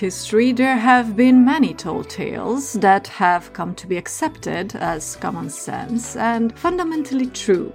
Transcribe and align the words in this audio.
History, 0.00 0.52
there 0.52 0.78
have 0.78 1.14
been 1.14 1.44
many 1.44 1.74
tall 1.74 2.02
tales 2.02 2.72
that 2.72 3.06
have 3.08 3.52
come 3.52 3.74
to 3.74 3.86
be 3.86 3.98
accepted 3.98 4.74
as 4.76 5.16
common 5.16 5.50
sense 5.50 6.16
and 6.16 6.58
fundamentally 6.58 7.26
true. 7.26 7.70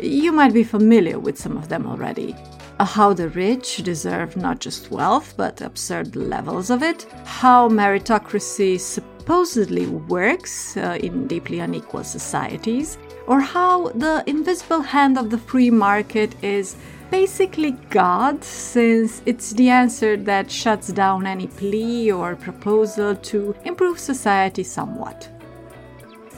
You 0.00 0.32
might 0.32 0.54
be 0.54 0.64
familiar 0.64 1.18
with 1.18 1.36
some 1.36 1.58
of 1.58 1.68
them 1.68 1.86
already. 1.86 2.34
How 2.80 3.12
the 3.12 3.28
rich 3.28 3.82
deserve 3.82 4.38
not 4.38 4.58
just 4.58 4.90
wealth, 4.90 5.34
but 5.36 5.60
absurd 5.60 6.16
levels 6.16 6.70
of 6.70 6.82
it. 6.82 7.02
How 7.26 7.68
meritocracy 7.68 8.80
supposedly 8.80 9.86
works 9.86 10.78
uh, 10.78 10.96
in 11.02 11.26
deeply 11.26 11.58
unequal 11.58 12.04
societies. 12.04 12.96
Or 13.26 13.40
how 13.40 13.88
the 13.88 14.24
invisible 14.26 14.80
hand 14.80 15.18
of 15.18 15.28
the 15.28 15.36
free 15.36 15.70
market 15.70 16.42
is 16.42 16.76
basically 17.10 17.72
God, 17.90 18.42
since 18.44 19.22
it's 19.26 19.50
the 19.50 19.68
answer 19.70 20.16
that 20.16 20.50
shuts 20.50 20.88
down 20.88 21.26
any 21.26 21.46
plea 21.46 22.10
or 22.12 22.36
proposal 22.36 23.16
to 23.16 23.54
improve 23.64 23.98
society 23.98 24.62
somewhat. 24.62 25.28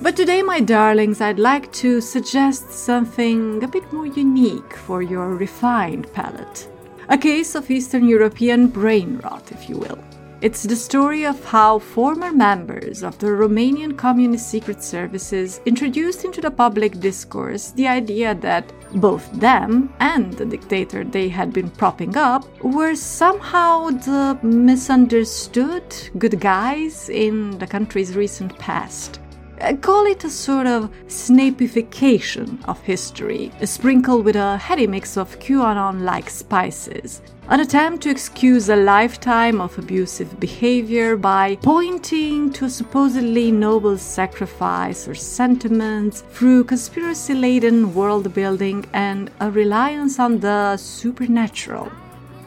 But 0.00 0.16
today, 0.16 0.42
my 0.42 0.60
darlings, 0.60 1.20
I'd 1.20 1.41
like 1.41 1.72
to 1.72 2.00
suggest 2.00 2.70
something 2.70 3.62
a 3.64 3.68
bit 3.68 3.92
more 3.92 4.06
unique 4.06 4.77
for 4.77 5.02
your 5.02 5.34
refined 5.34 6.12
palate. 6.12 6.69
A 7.08 7.19
case 7.19 7.55
of 7.55 7.70
Eastern 7.70 8.06
European 8.06 8.69
brain 8.69 9.19
rot, 9.24 9.50
if 9.50 9.69
you 9.69 9.77
will. 9.77 9.98
It's 10.41 10.62
the 10.62 10.77
story 10.77 11.27
of 11.27 11.45
how 11.45 11.80
former 11.80 12.30
members 12.30 13.02
of 13.02 13.19
the 13.19 13.27
Romanian 13.27 13.97
Communist 13.97 14.48
Secret 14.48 14.84
Services 14.84 15.61
introduced 15.67 16.25
into 16.25 16.41
the 16.41 16.53
public 16.53 17.00
discourse 17.00 17.72
the 17.72 17.89
idea 17.89 18.36
that 18.36 18.72
both 18.94 19.28
them 19.33 19.92
and 19.98 20.33
the 20.34 20.47
dictator 20.47 21.03
they 21.03 21.28
had 21.28 21.53
been 21.53 21.70
propping 21.70 22.16
up 22.16 22.44
were 22.62 22.94
somehow 22.94 23.91
the 23.91 24.39
misunderstood 24.44 25.83
good 26.19 26.39
guys 26.39 27.09
in 27.09 27.59
the 27.59 27.66
country's 27.66 28.14
recent 28.14 28.56
past. 28.61 29.19
Uh, 29.61 29.75
call 29.75 30.06
it 30.06 30.22
a 30.22 30.31
sort 30.31 30.69
of 30.69 30.89
snapification 31.09 32.64
of 32.69 32.81
history, 32.83 33.50
sprinkled 33.64 34.25
with 34.25 34.36
a 34.36 34.56
heady 34.59 34.86
mix 34.86 35.16
of 35.16 35.36
QAnon 35.41 36.03
like 36.03 36.31
spices. 36.31 37.22
An 37.50 37.60
attempt 37.60 38.02
to 38.02 38.10
excuse 38.10 38.68
a 38.68 38.77
lifetime 38.77 39.58
of 39.58 39.78
abusive 39.78 40.38
behavior 40.38 41.16
by 41.16 41.56
pointing 41.62 42.52
to 42.52 42.68
supposedly 42.68 43.50
noble 43.50 43.96
sacrifice 43.96 45.08
or 45.08 45.14
sentiments 45.14 46.24
through 46.30 46.64
conspiracy 46.64 47.32
laden 47.32 47.94
world 47.94 48.34
building 48.34 48.84
and 48.92 49.30
a 49.41 49.50
reliance 49.50 50.19
on 50.19 50.41
the 50.41 50.76
supernatural. 50.76 51.91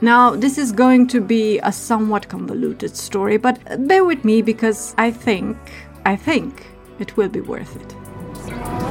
Now, 0.01 0.35
this 0.35 0.59
is 0.59 0.71
going 0.71 1.07
to 1.07 1.19
be 1.19 1.57
a 1.63 1.71
somewhat 1.71 2.29
convoluted 2.29 2.95
story, 2.95 3.37
but 3.37 3.57
bear 3.87 4.05
with 4.05 4.23
me 4.23 4.43
because 4.43 4.93
I 4.99 5.09
think, 5.09 5.57
I 6.05 6.15
think 6.15 6.67
it 6.99 7.17
will 7.17 7.29
be 7.29 7.41
worth 7.41 7.75
it. 7.75 8.90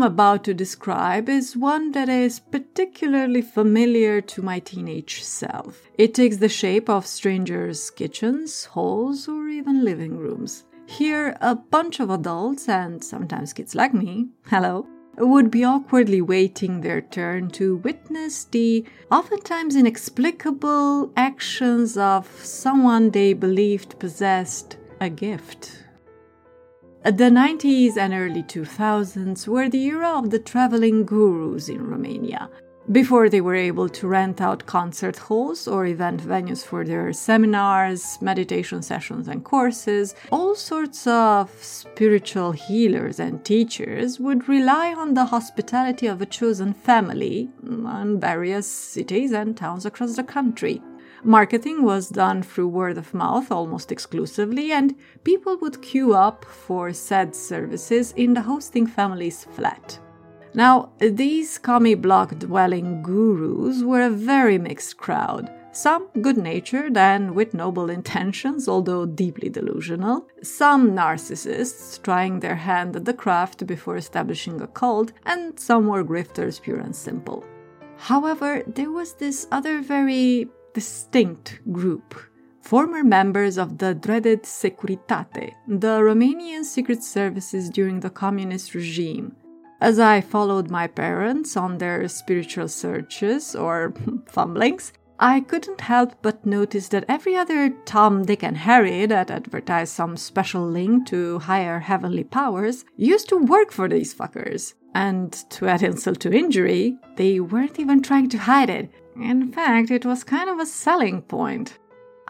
I'm 0.00 0.06
about 0.06 0.44
to 0.44 0.54
describe 0.54 1.28
is 1.28 1.58
one 1.58 1.92
that 1.92 2.08
is 2.08 2.40
particularly 2.40 3.42
familiar 3.42 4.22
to 4.22 4.40
my 4.40 4.58
teenage 4.58 5.22
self. 5.22 5.90
It 5.98 6.14
takes 6.14 6.38
the 6.38 6.48
shape 6.48 6.88
of 6.88 7.06
strangers' 7.06 7.90
kitchens, 7.90 8.64
halls, 8.64 9.28
or 9.28 9.48
even 9.48 9.84
living 9.84 10.16
rooms. 10.16 10.64
Here, 10.86 11.36
a 11.42 11.54
bunch 11.54 12.00
of 12.00 12.08
adults, 12.08 12.66
and 12.66 13.04
sometimes 13.04 13.52
kids 13.52 13.74
like 13.74 13.92
me, 13.92 14.28
hello, 14.46 14.86
would 15.18 15.50
be 15.50 15.64
awkwardly 15.64 16.22
waiting 16.22 16.80
their 16.80 17.02
turn 17.02 17.50
to 17.50 17.76
witness 17.76 18.44
the 18.44 18.86
oftentimes 19.10 19.76
inexplicable 19.76 21.12
actions 21.14 21.98
of 21.98 22.26
someone 22.42 23.10
they 23.10 23.34
believed 23.34 23.98
possessed 23.98 24.78
a 24.98 25.10
gift. 25.10 25.84
Uh, 27.02 27.10
the 27.10 27.30
90s 27.30 27.96
and 27.96 28.12
early 28.12 28.42
2000s 28.42 29.48
were 29.48 29.70
the 29.70 29.82
era 29.84 30.18
of 30.18 30.28
the 30.28 30.38
traveling 30.38 31.06
gurus 31.06 31.70
in 31.70 31.86
Romania. 31.86 32.50
Before 32.92 33.30
they 33.30 33.40
were 33.40 33.54
able 33.54 33.88
to 33.88 34.06
rent 34.06 34.42
out 34.42 34.66
concert 34.66 35.16
halls 35.16 35.66
or 35.66 35.86
event 35.86 36.20
venues 36.20 36.62
for 36.62 36.84
their 36.84 37.10
seminars, 37.14 38.18
meditation 38.20 38.82
sessions, 38.82 39.28
and 39.28 39.42
courses, 39.44 40.14
all 40.30 40.54
sorts 40.54 41.06
of 41.06 41.50
spiritual 41.62 42.52
healers 42.52 43.18
and 43.18 43.42
teachers 43.46 44.20
would 44.20 44.46
rely 44.46 44.92
on 44.92 45.14
the 45.14 45.24
hospitality 45.24 46.06
of 46.06 46.20
a 46.20 46.26
chosen 46.26 46.74
family 46.74 47.48
in 47.62 48.20
various 48.20 48.66
cities 48.66 49.32
and 49.32 49.56
towns 49.56 49.86
across 49.86 50.16
the 50.16 50.24
country. 50.24 50.82
Marketing 51.22 51.82
was 51.82 52.08
done 52.08 52.42
through 52.42 52.68
word 52.68 52.96
of 52.96 53.12
mouth 53.12 53.52
almost 53.52 53.92
exclusively, 53.92 54.72
and 54.72 54.94
people 55.22 55.58
would 55.58 55.82
queue 55.82 56.14
up 56.14 56.44
for 56.46 56.92
said 56.92 57.34
services 57.34 58.12
in 58.16 58.32
the 58.32 58.40
hosting 58.40 58.86
family's 58.86 59.44
flat. 59.44 59.98
Now, 60.54 60.92
these 60.98 61.58
commie 61.58 61.94
block 61.94 62.38
dwelling 62.38 63.02
gurus 63.02 63.82
were 63.82 64.02
a 64.02 64.10
very 64.10 64.58
mixed 64.58 64.96
crowd. 64.96 65.52
Some 65.72 66.08
good 66.20 66.36
natured 66.36 66.96
and 66.96 67.36
with 67.36 67.54
noble 67.54 67.90
intentions, 67.90 68.68
although 68.68 69.06
deeply 69.06 69.48
delusional. 69.48 70.26
Some 70.42 70.90
narcissists 70.92 72.02
trying 72.02 72.40
their 72.40 72.56
hand 72.56 72.96
at 72.96 73.04
the 73.04 73.14
craft 73.14 73.66
before 73.66 73.96
establishing 73.96 74.60
a 74.60 74.66
cult, 74.66 75.12
and 75.24 75.60
some 75.60 75.86
were 75.86 76.02
grifters, 76.02 76.60
pure 76.60 76.80
and 76.80 76.96
simple. 76.96 77.44
However, 77.98 78.62
there 78.66 78.90
was 78.90 79.12
this 79.12 79.46
other 79.52 79.80
very 79.80 80.48
distinct 80.74 81.60
group. 81.72 82.14
Former 82.62 83.02
members 83.02 83.58
of 83.58 83.78
the 83.78 83.94
dreaded 83.94 84.42
Securitate, 84.44 85.54
the 85.66 86.00
Romanian 86.00 86.64
secret 86.64 87.02
services 87.02 87.70
during 87.70 88.00
the 88.00 88.10
communist 88.10 88.74
regime. 88.74 89.34
As 89.80 89.98
I 89.98 90.20
followed 90.20 90.70
my 90.70 90.86
parents 90.86 91.56
on 91.56 91.78
their 91.78 92.06
spiritual 92.08 92.68
searches 92.68 93.56
or 93.56 93.94
fumblings, 94.26 94.92
I 95.18 95.40
couldn't 95.40 95.82
help 95.82 96.14
but 96.22 96.46
notice 96.46 96.88
that 96.88 97.04
every 97.06 97.36
other 97.36 97.70
Tom, 97.84 98.24
Dick, 98.24 98.42
and 98.42 98.56
Harry 98.56 99.04
that 99.06 99.30
advertised 99.30 99.92
some 99.92 100.16
special 100.16 100.66
link 100.66 101.06
to 101.08 101.38
higher 101.40 101.78
heavenly 101.78 102.24
powers 102.24 102.86
used 102.96 103.28
to 103.28 103.36
work 103.36 103.70
for 103.70 103.86
these 103.86 104.14
fuckers. 104.14 104.74
And 104.94 105.32
to 105.50 105.68
add 105.68 105.82
insult 105.82 106.20
to 106.20 106.32
injury, 106.32 106.96
they 107.16 107.38
weren't 107.38 107.78
even 107.78 108.02
trying 108.02 108.28
to 108.30 108.38
hide 108.38 108.70
it. 108.70 108.90
In 109.16 109.52
fact, 109.52 109.90
it 109.90 110.06
was 110.06 110.24
kind 110.24 110.48
of 110.48 110.58
a 110.58 110.66
selling 110.66 111.22
point. 111.22 111.78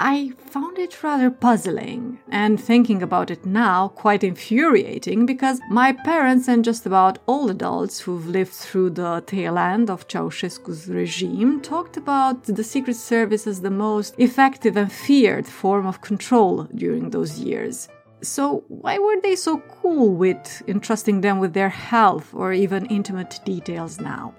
I 0.03 0.33
found 0.39 0.79
it 0.79 1.03
rather 1.03 1.31
puzzling, 1.31 2.21
and 2.31 2.59
thinking 2.59 3.03
about 3.03 3.31
it 3.31 3.45
now, 3.45 3.89
quite 3.89 4.25
infuriating 4.25 5.27
because 5.27 5.61
my 5.69 5.93
parents 5.93 6.49
and 6.49 6.65
just 6.65 6.87
about 6.87 7.19
all 7.27 7.51
adults 7.51 8.01
who've 8.01 8.27
lived 8.27 8.53
through 8.53 8.91
the 8.91 9.23
tail 9.27 9.59
end 9.59 9.91
of 9.91 10.09
Ceausescu's 10.09 10.89
regime 10.89 11.61
talked 11.61 11.99
about 11.99 12.45
the 12.45 12.65
Secret 12.65 12.97
Service 12.97 13.47
as 13.47 13.61
the 13.61 13.71
most 13.71 14.15
effective 14.17 14.79
and 14.79 14.91
feared 14.91 15.47
form 15.47 15.85
of 15.85 16.01
control 16.01 16.65
during 16.75 17.11
those 17.11 17.39
years. 17.39 17.91
So, 18.23 18.65
why 18.69 18.99
were 18.99 19.21
they 19.21 19.37
so 19.37 19.59
cool 19.83 20.15
with 20.15 20.63
entrusting 20.67 21.21
them 21.21 21.41
with 21.41 21.53
their 21.53 21.69
health 21.69 22.33
or 22.33 22.55
even 22.55 22.87
intimate 22.87 23.39
details 23.45 24.01
now? 24.01 24.35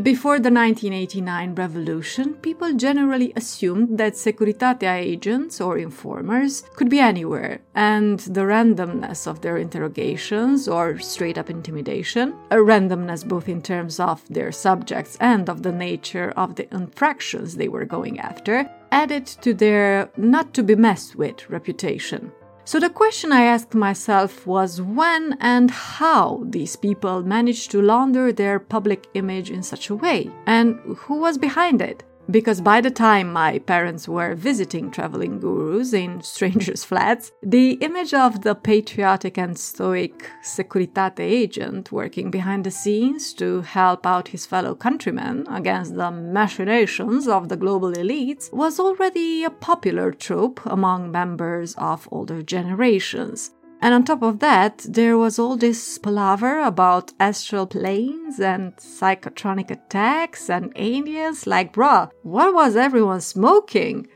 Before 0.00 0.40
the 0.40 0.50
1989 0.50 1.54
revolution, 1.54 2.34
people 2.36 2.72
generally 2.72 3.30
assumed 3.36 3.98
that 3.98 4.14
Securitatea 4.14 4.96
agents 4.96 5.60
or 5.60 5.76
informers 5.76 6.62
could 6.76 6.88
be 6.88 6.98
anywhere, 6.98 7.60
and 7.74 8.18
the 8.20 8.40
randomness 8.40 9.26
of 9.26 9.42
their 9.42 9.58
interrogations 9.58 10.66
or 10.66 10.98
straight 10.98 11.36
up 11.36 11.50
intimidation, 11.50 12.34
a 12.50 12.56
randomness 12.56 13.28
both 13.28 13.50
in 13.50 13.60
terms 13.60 14.00
of 14.00 14.26
their 14.30 14.50
subjects 14.50 15.18
and 15.20 15.50
of 15.50 15.62
the 15.62 15.72
nature 15.72 16.32
of 16.38 16.54
the 16.54 16.74
infractions 16.74 17.56
they 17.56 17.68
were 17.68 17.84
going 17.84 18.18
after, 18.18 18.66
added 18.92 19.26
to 19.26 19.52
their 19.52 20.10
not 20.16 20.54
to 20.54 20.62
be 20.62 20.74
messed 20.74 21.16
with 21.16 21.50
reputation. 21.50 22.32
So 22.64 22.78
the 22.78 22.90
question 22.90 23.32
I 23.32 23.42
asked 23.42 23.74
myself 23.74 24.46
was 24.46 24.80
when 24.80 25.36
and 25.40 25.70
how 25.70 26.44
these 26.46 26.76
people 26.76 27.22
managed 27.22 27.72
to 27.72 27.82
launder 27.82 28.32
their 28.32 28.60
public 28.60 29.08
image 29.14 29.50
in 29.50 29.62
such 29.62 29.90
a 29.90 29.96
way, 29.96 30.30
and 30.46 30.78
who 30.96 31.18
was 31.18 31.38
behind 31.38 31.82
it. 31.82 32.04
Because 32.30 32.60
by 32.60 32.80
the 32.80 32.90
time 32.90 33.32
my 33.32 33.58
parents 33.58 34.08
were 34.08 34.34
visiting 34.34 34.90
traveling 34.90 35.40
gurus 35.40 35.92
in 35.92 36.22
strangers' 36.22 36.84
flats, 36.84 37.32
the 37.42 37.72
image 37.74 38.14
of 38.14 38.42
the 38.42 38.54
patriotic 38.54 39.38
and 39.38 39.58
stoic 39.58 40.30
Securitate 40.42 41.20
agent 41.20 41.92
working 41.92 42.30
behind 42.30 42.64
the 42.64 42.70
scenes 42.70 43.32
to 43.34 43.62
help 43.62 44.06
out 44.06 44.28
his 44.28 44.46
fellow 44.46 44.74
countrymen 44.74 45.46
against 45.48 45.94
the 45.94 46.10
machinations 46.10 47.28
of 47.28 47.48
the 47.48 47.56
global 47.56 47.92
elites 47.92 48.52
was 48.52 48.78
already 48.78 49.44
a 49.44 49.50
popular 49.50 50.12
trope 50.12 50.60
among 50.66 51.10
members 51.10 51.74
of 51.76 52.08
older 52.10 52.42
generations. 52.42 53.50
And 53.82 53.92
on 53.94 54.04
top 54.04 54.22
of 54.22 54.38
that, 54.38 54.86
there 54.88 55.18
was 55.18 55.40
all 55.40 55.56
this 55.56 55.98
palaver 55.98 56.60
about 56.60 57.10
astral 57.18 57.66
planes 57.66 58.38
and 58.38 58.76
psychotronic 58.76 59.72
attacks 59.72 60.48
and 60.48 60.72
aliens. 60.76 61.48
Like, 61.48 61.72
bruh, 61.72 62.08
what 62.22 62.54
was 62.54 62.76
everyone 62.76 63.20
smoking? 63.20 64.06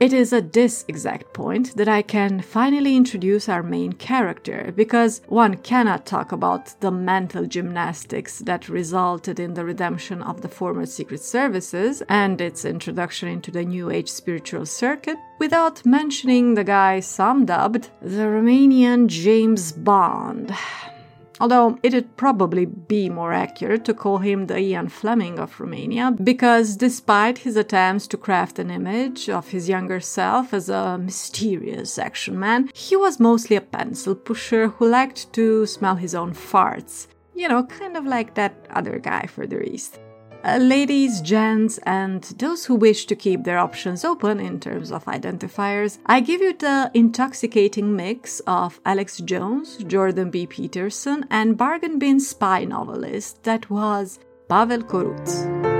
It 0.00 0.12
is 0.12 0.32
at 0.32 0.52
this 0.52 0.84
exact 0.88 1.32
point 1.32 1.76
that 1.76 1.88
I 1.88 2.02
can 2.02 2.40
finally 2.42 2.96
introduce 2.96 3.48
our 3.48 3.62
main 3.62 3.92
character, 3.92 4.72
because 4.74 5.22
one 5.28 5.56
cannot 5.58 6.04
talk 6.04 6.32
about 6.32 6.78
the 6.80 6.90
mental 6.90 7.46
gymnastics 7.46 8.40
that 8.40 8.68
resulted 8.68 9.38
in 9.38 9.54
the 9.54 9.64
redemption 9.64 10.20
of 10.20 10.42
the 10.42 10.48
former 10.48 10.84
Secret 10.84 11.22
Services 11.22 12.02
and 12.08 12.40
its 12.40 12.64
introduction 12.64 13.28
into 13.28 13.52
the 13.52 13.64
New 13.64 13.88
Age 13.90 14.08
spiritual 14.08 14.66
circuit 14.66 15.16
without 15.38 15.86
mentioning 15.86 16.54
the 16.54 16.64
guy 16.64 16.98
some 16.98 17.46
dubbed 17.46 17.90
the 18.02 18.26
Romanian 18.26 19.06
James 19.06 19.70
Bond. 19.70 20.52
Although 21.44 21.78
it'd 21.82 22.16
probably 22.16 22.64
be 22.64 23.10
more 23.10 23.34
accurate 23.34 23.84
to 23.84 23.92
call 23.92 24.16
him 24.16 24.46
the 24.46 24.58
Ian 24.58 24.88
Fleming 24.88 25.38
of 25.38 25.60
Romania, 25.60 26.10
because 26.10 26.74
despite 26.74 27.36
his 27.44 27.54
attempts 27.54 28.06
to 28.06 28.16
craft 28.16 28.58
an 28.58 28.70
image 28.70 29.28
of 29.28 29.48
his 29.48 29.68
younger 29.68 30.00
self 30.00 30.54
as 30.54 30.70
a 30.70 30.96
mysterious 30.96 31.98
action 31.98 32.40
man, 32.40 32.70
he 32.72 32.96
was 32.96 33.20
mostly 33.20 33.56
a 33.56 33.60
pencil 33.60 34.14
pusher 34.14 34.68
who 34.68 34.88
liked 34.88 35.30
to 35.34 35.66
smell 35.66 35.96
his 35.96 36.14
own 36.14 36.32
farts. 36.32 37.08
You 37.34 37.48
know, 37.48 37.64
kind 37.64 37.98
of 37.98 38.06
like 38.06 38.32
that 38.36 38.54
other 38.70 38.98
guy 38.98 39.26
further 39.26 39.60
east. 39.62 39.98
Uh, 40.44 40.58
ladies, 40.58 41.22
gents, 41.22 41.78
and 41.84 42.22
those 42.38 42.66
who 42.66 42.74
wish 42.74 43.06
to 43.06 43.16
keep 43.16 43.44
their 43.44 43.58
options 43.58 44.04
open 44.04 44.38
in 44.38 44.60
terms 44.60 44.92
of 44.92 45.02
identifiers, 45.06 45.96
I 46.04 46.20
give 46.20 46.42
you 46.42 46.52
the 46.52 46.90
intoxicating 46.92 47.96
mix 47.96 48.40
of 48.46 48.78
Alex 48.84 49.18
Jones, 49.20 49.78
Jordan 49.78 50.30
B. 50.30 50.46
Peterson, 50.46 51.24
and 51.30 51.56
bargain 51.56 51.98
bin 51.98 52.20
spy 52.20 52.66
novelist 52.66 53.42
that 53.44 53.70
was 53.70 54.18
Pavel 54.46 54.82
Coruț. 54.82 55.73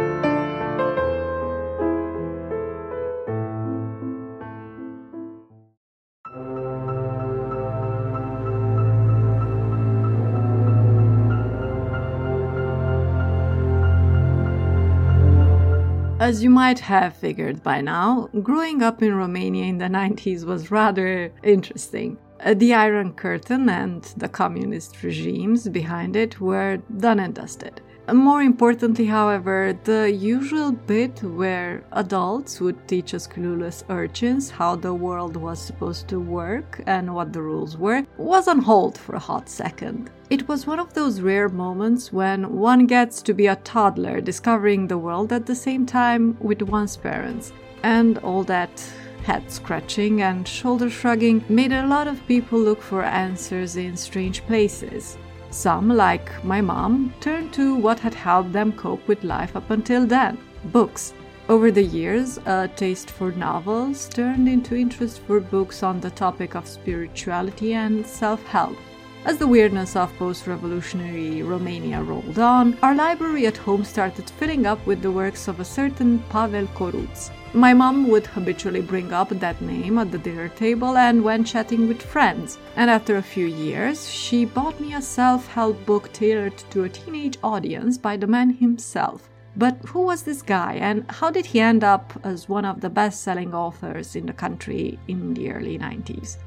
As 16.24 16.42
you 16.42 16.48
might 16.48 16.78
have 16.78 17.14
figured 17.14 17.62
by 17.62 17.82
now, 17.82 18.30
growing 18.42 18.82
up 18.82 19.02
in 19.02 19.14
Romania 19.14 19.66
in 19.66 19.76
the 19.76 19.90
90s 19.90 20.46
was 20.46 20.70
rather 20.70 21.30
interesting. 21.42 22.16
Uh, 22.40 22.54
the 22.54 22.72
Iron 22.72 23.12
Curtain 23.12 23.68
and 23.68 24.02
the 24.16 24.30
communist 24.30 25.02
regimes 25.02 25.68
behind 25.68 26.16
it 26.16 26.40
were 26.40 26.78
done 26.96 27.20
and 27.20 27.34
dusted. 27.34 27.82
More 28.12 28.42
importantly, 28.42 29.06
however, 29.06 29.78
the 29.84 30.12
usual 30.12 30.72
bit 30.72 31.22
where 31.22 31.84
adults 31.92 32.60
would 32.60 32.86
teach 32.86 33.14
us 33.14 33.26
clueless 33.26 33.82
urchins 33.88 34.50
how 34.50 34.76
the 34.76 34.92
world 34.92 35.36
was 35.36 35.58
supposed 35.58 36.06
to 36.08 36.20
work 36.20 36.82
and 36.86 37.14
what 37.14 37.32
the 37.32 37.40
rules 37.40 37.78
were 37.78 38.04
was 38.18 38.46
on 38.46 38.58
hold 38.58 38.98
for 38.98 39.14
a 39.14 39.18
hot 39.18 39.48
second. 39.48 40.10
It 40.28 40.46
was 40.48 40.66
one 40.66 40.80
of 40.80 40.92
those 40.92 41.22
rare 41.22 41.48
moments 41.48 42.12
when 42.12 42.52
one 42.52 42.86
gets 42.86 43.22
to 43.22 43.32
be 43.32 43.46
a 43.46 43.56
toddler 43.56 44.20
discovering 44.20 44.86
the 44.86 44.98
world 44.98 45.32
at 45.32 45.46
the 45.46 45.54
same 45.54 45.86
time 45.86 46.36
with 46.40 46.60
one's 46.60 46.98
parents. 46.98 47.54
And 47.82 48.18
all 48.18 48.44
that 48.44 48.86
head 49.22 49.50
scratching 49.50 50.20
and 50.20 50.46
shoulder 50.46 50.90
shrugging 50.90 51.42
made 51.48 51.72
a 51.72 51.86
lot 51.86 52.06
of 52.06 52.26
people 52.28 52.58
look 52.58 52.82
for 52.82 53.02
answers 53.02 53.76
in 53.76 53.96
strange 53.96 54.44
places. 54.46 55.16
Some, 55.54 55.88
like 55.88 56.44
my 56.44 56.60
mom, 56.60 57.14
turned 57.20 57.52
to 57.52 57.76
what 57.76 58.00
had 58.00 58.12
helped 58.12 58.52
them 58.52 58.72
cope 58.72 59.06
with 59.06 59.22
life 59.22 59.54
up 59.54 59.70
until 59.70 60.04
then 60.04 60.36
books. 60.72 61.14
Over 61.48 61.70
the 61.70 61.84
years, 61.84 62.38
a 62.44 62.66
taste 62.66 63.08
for 63.08 63.30
novels 63.30 64.08
turned 64.08 64.48
into 64.48 64.74
interest 64.74 65.20
for 65.20 65.38
books 65.38 65.84
on 65.84 66.00
the 66.00 66.10
topic 66.10 66.56
of 66.56 66.66
spirituality 66.66 67.74
and 67.74 68.04
self 68.04 68.44
help. 68.46 68.76
As 69.24 69.38
the 69.38 69.46
weirdness 69.46 69.94
of 69.94 70.12
post 70.16 70.48
revolutionary 70.48 71.42
Romania 71.44 72.02
rolled 72.02 72.40
on, 72.40 72.76
our 72.82 72.96
library 72.96 73.46
at 73.46 73.56
home 73.56 73.84
started 73.84 74.28
filling 74.28 74.66
up 74.66 74.84
with 74.88 75.02
the 75.02 75.12
works 75.12 75.46
of 75.46 75.60
a 75.60 75.64
certain 75.64 76.18
Pavel 76.30 76.66
Coruț. 76.74 77.30
My 77.56 77.72
mom 77.72 78.08
would 78.08 78.26
habitually 78.26 78.80
bring 78.80 79.12
up 79.12 79.28
that 79.28 79.62
name 79.62 79.96
at 79.98 80.10
the 80.10 80.18
dinner 80.18 80.48
table 80.48 80.96
and 80.96 81.22
when 81.22 81.44
chatting 81.44 81.86
with 81.86 82.02
friends, 82.02 82.58
and 82.74 82.90
after 82.90 83.16
a 83.16 83.22
few 83.22 83.46
years, 83.46 84.10
she 84.10 84.44
bought 84.44 84.80
me 84.80 84.94
a 84.94 85.00
self 85.00 85.46
help 85.46 85.86
book 85.86 86.12
tailored 86.12 86.58
to 86.70 86.82
a 86.82 86.88
teenage 86.88 87.38
audience 87.44 87.96
by 87.96 88.16
the 88.16 88.26
man 88.26 88.50
himself. 88.50 89.30
But 89.56 89.76
who 89.86 90.00
was 90.00 90.24
this 90.24 90.42
guy, 90.42 90.74
and 90.80 91.08
how 91.08 91.30
did 91.30 91.46
he 91.46 91.60
end 91.60 91.84
up 91.84 92.12
as 92.24 92.48
one 92.48 92.64
of 92.64 92.80
the 92.80 92.90
best 92.90 93.22
selling 93.22 93.54
authors 93.54 94.16
in 94.16 94.26
the 94.26 94.32
country 94.32 94.98
in 95.06 95.32
the 95.32 95.52
early 95.52 95.78
90s? 95.78 96.38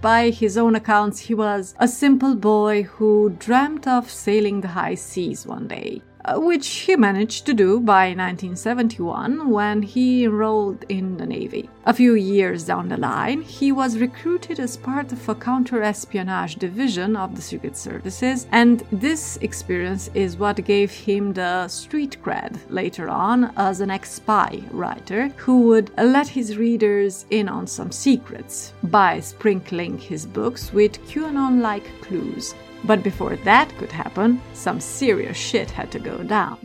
By 0.00 0.30
his 0.30 0.56
own 0.56 0.76
accounts, 0.76 1.18
he 1.18 1.34
was 1.34 1.74
a 1.78 1.86
simple 1.86 2.34
boy 2.34 2.84
who 2.84 3.36
dreamt 3.38 3.86
of 3.86 4.10
sailing 4.10 4.62
the 4.62 4.68
high 4.68 4.94
seas 4.94 5.46
one 5.46 5.68
day. 5.68 6.00
Uh, 6.26 6.40
which 6.40 6.66
he 6.66 6.96
managed 6.96 7.44
to 7.44 7.52
do 7.52 7.78
by 7.78 8.06
1971 8.06 9.50
when 9.50 9.82
he 9.82 10.24
enrolled 10.24 10.82
in 10.88 11.18
the 11.18 11.26
Navy. 11.26 11.68
A 11.84 11.92
few 11.92 12.14
years 12.14 12.64
down 12.64 12.88
the 12.88 12.96
line, 12.96 13.42
he 13.42 13.72
was 13.72 13.98
recruited 13.98 14.58
as 14.58 14.78
part 14.78 15.12
of 15.12 15.28
a 15.28 15.34
counter 15.34 15.82
espionage 15.82 16.56
division 16.56 17.14
of 17.14 17.36
the 17.36 17.42
Secret 17.42 17.76
Services, 17.76 18.46
and 18.52 18.86
this 18.90 19.36
experience 19.42 20.08
is 20.14 20.38
what 20.38 20.64
gave 20.64 20.90
him 20.90 21.34
the 21.34 21.68
street 21.68 22.16
cred 22.24 22.58
later 22.70 23.10
on 23.10 23.52
as 23.58 23.80
an 23.80 23.90
ex 23.90 24.12
spy 24.12 24.62
writer 24.70 25.28
who 25.36 25.60
would 25.68 25.90
let 25.98 26.26
his 26.26 26.56
readers 26.56 27.26
in 27.28 27.50
on 27.50 27.66
some 27.66 27.92
secrets 27.92 28.72
by 28.84 29.20
sprinkling 29.20 29.98
his 29.98 30.24
books 30.24 30.72
with 30.72 31.06
QAnon 31.06 31.60
like 31.60 31.84
clues. 32.00 32.54
But 32.86 33.02
before 33.02 33.36
that 33.44 33.68
could 33.78 33.92
happen, 33.92 34.40
some 34.52 34.78
serious 34.78 35.36
shit 35.38 35.70
had 35.70 35.90
to 35.92 35.98
go 35.98 36.22
down. 36.22 36.58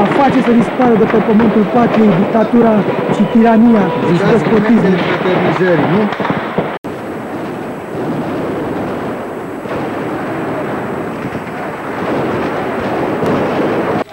A 0.00 0.04
face 0.04 0.42
să 0.42 0.52
dispară 0.52 0.96
de 0.96 1.04
pe 1.04 1.16
pământul 1.16 1.64
patriei 1.64 2.14
dictatura 2.16 2.80
și 3.14 3.22
tirania 3.32 3.88
și 3.88 4.22
despotismul. 4.30 4.94
nu? 5.92 6.02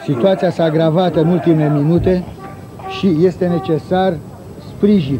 Situația 0.03 0.49
s-a 0.49 0.63
agravat 0.63 1.15
în 1.15 1.27
ultimele 1.27 1.79
minute 1.79 2.23
și 2.99 3.15
este 3.19 3.47
necesar 3.47 4.17
sprijin. 4.67 5.19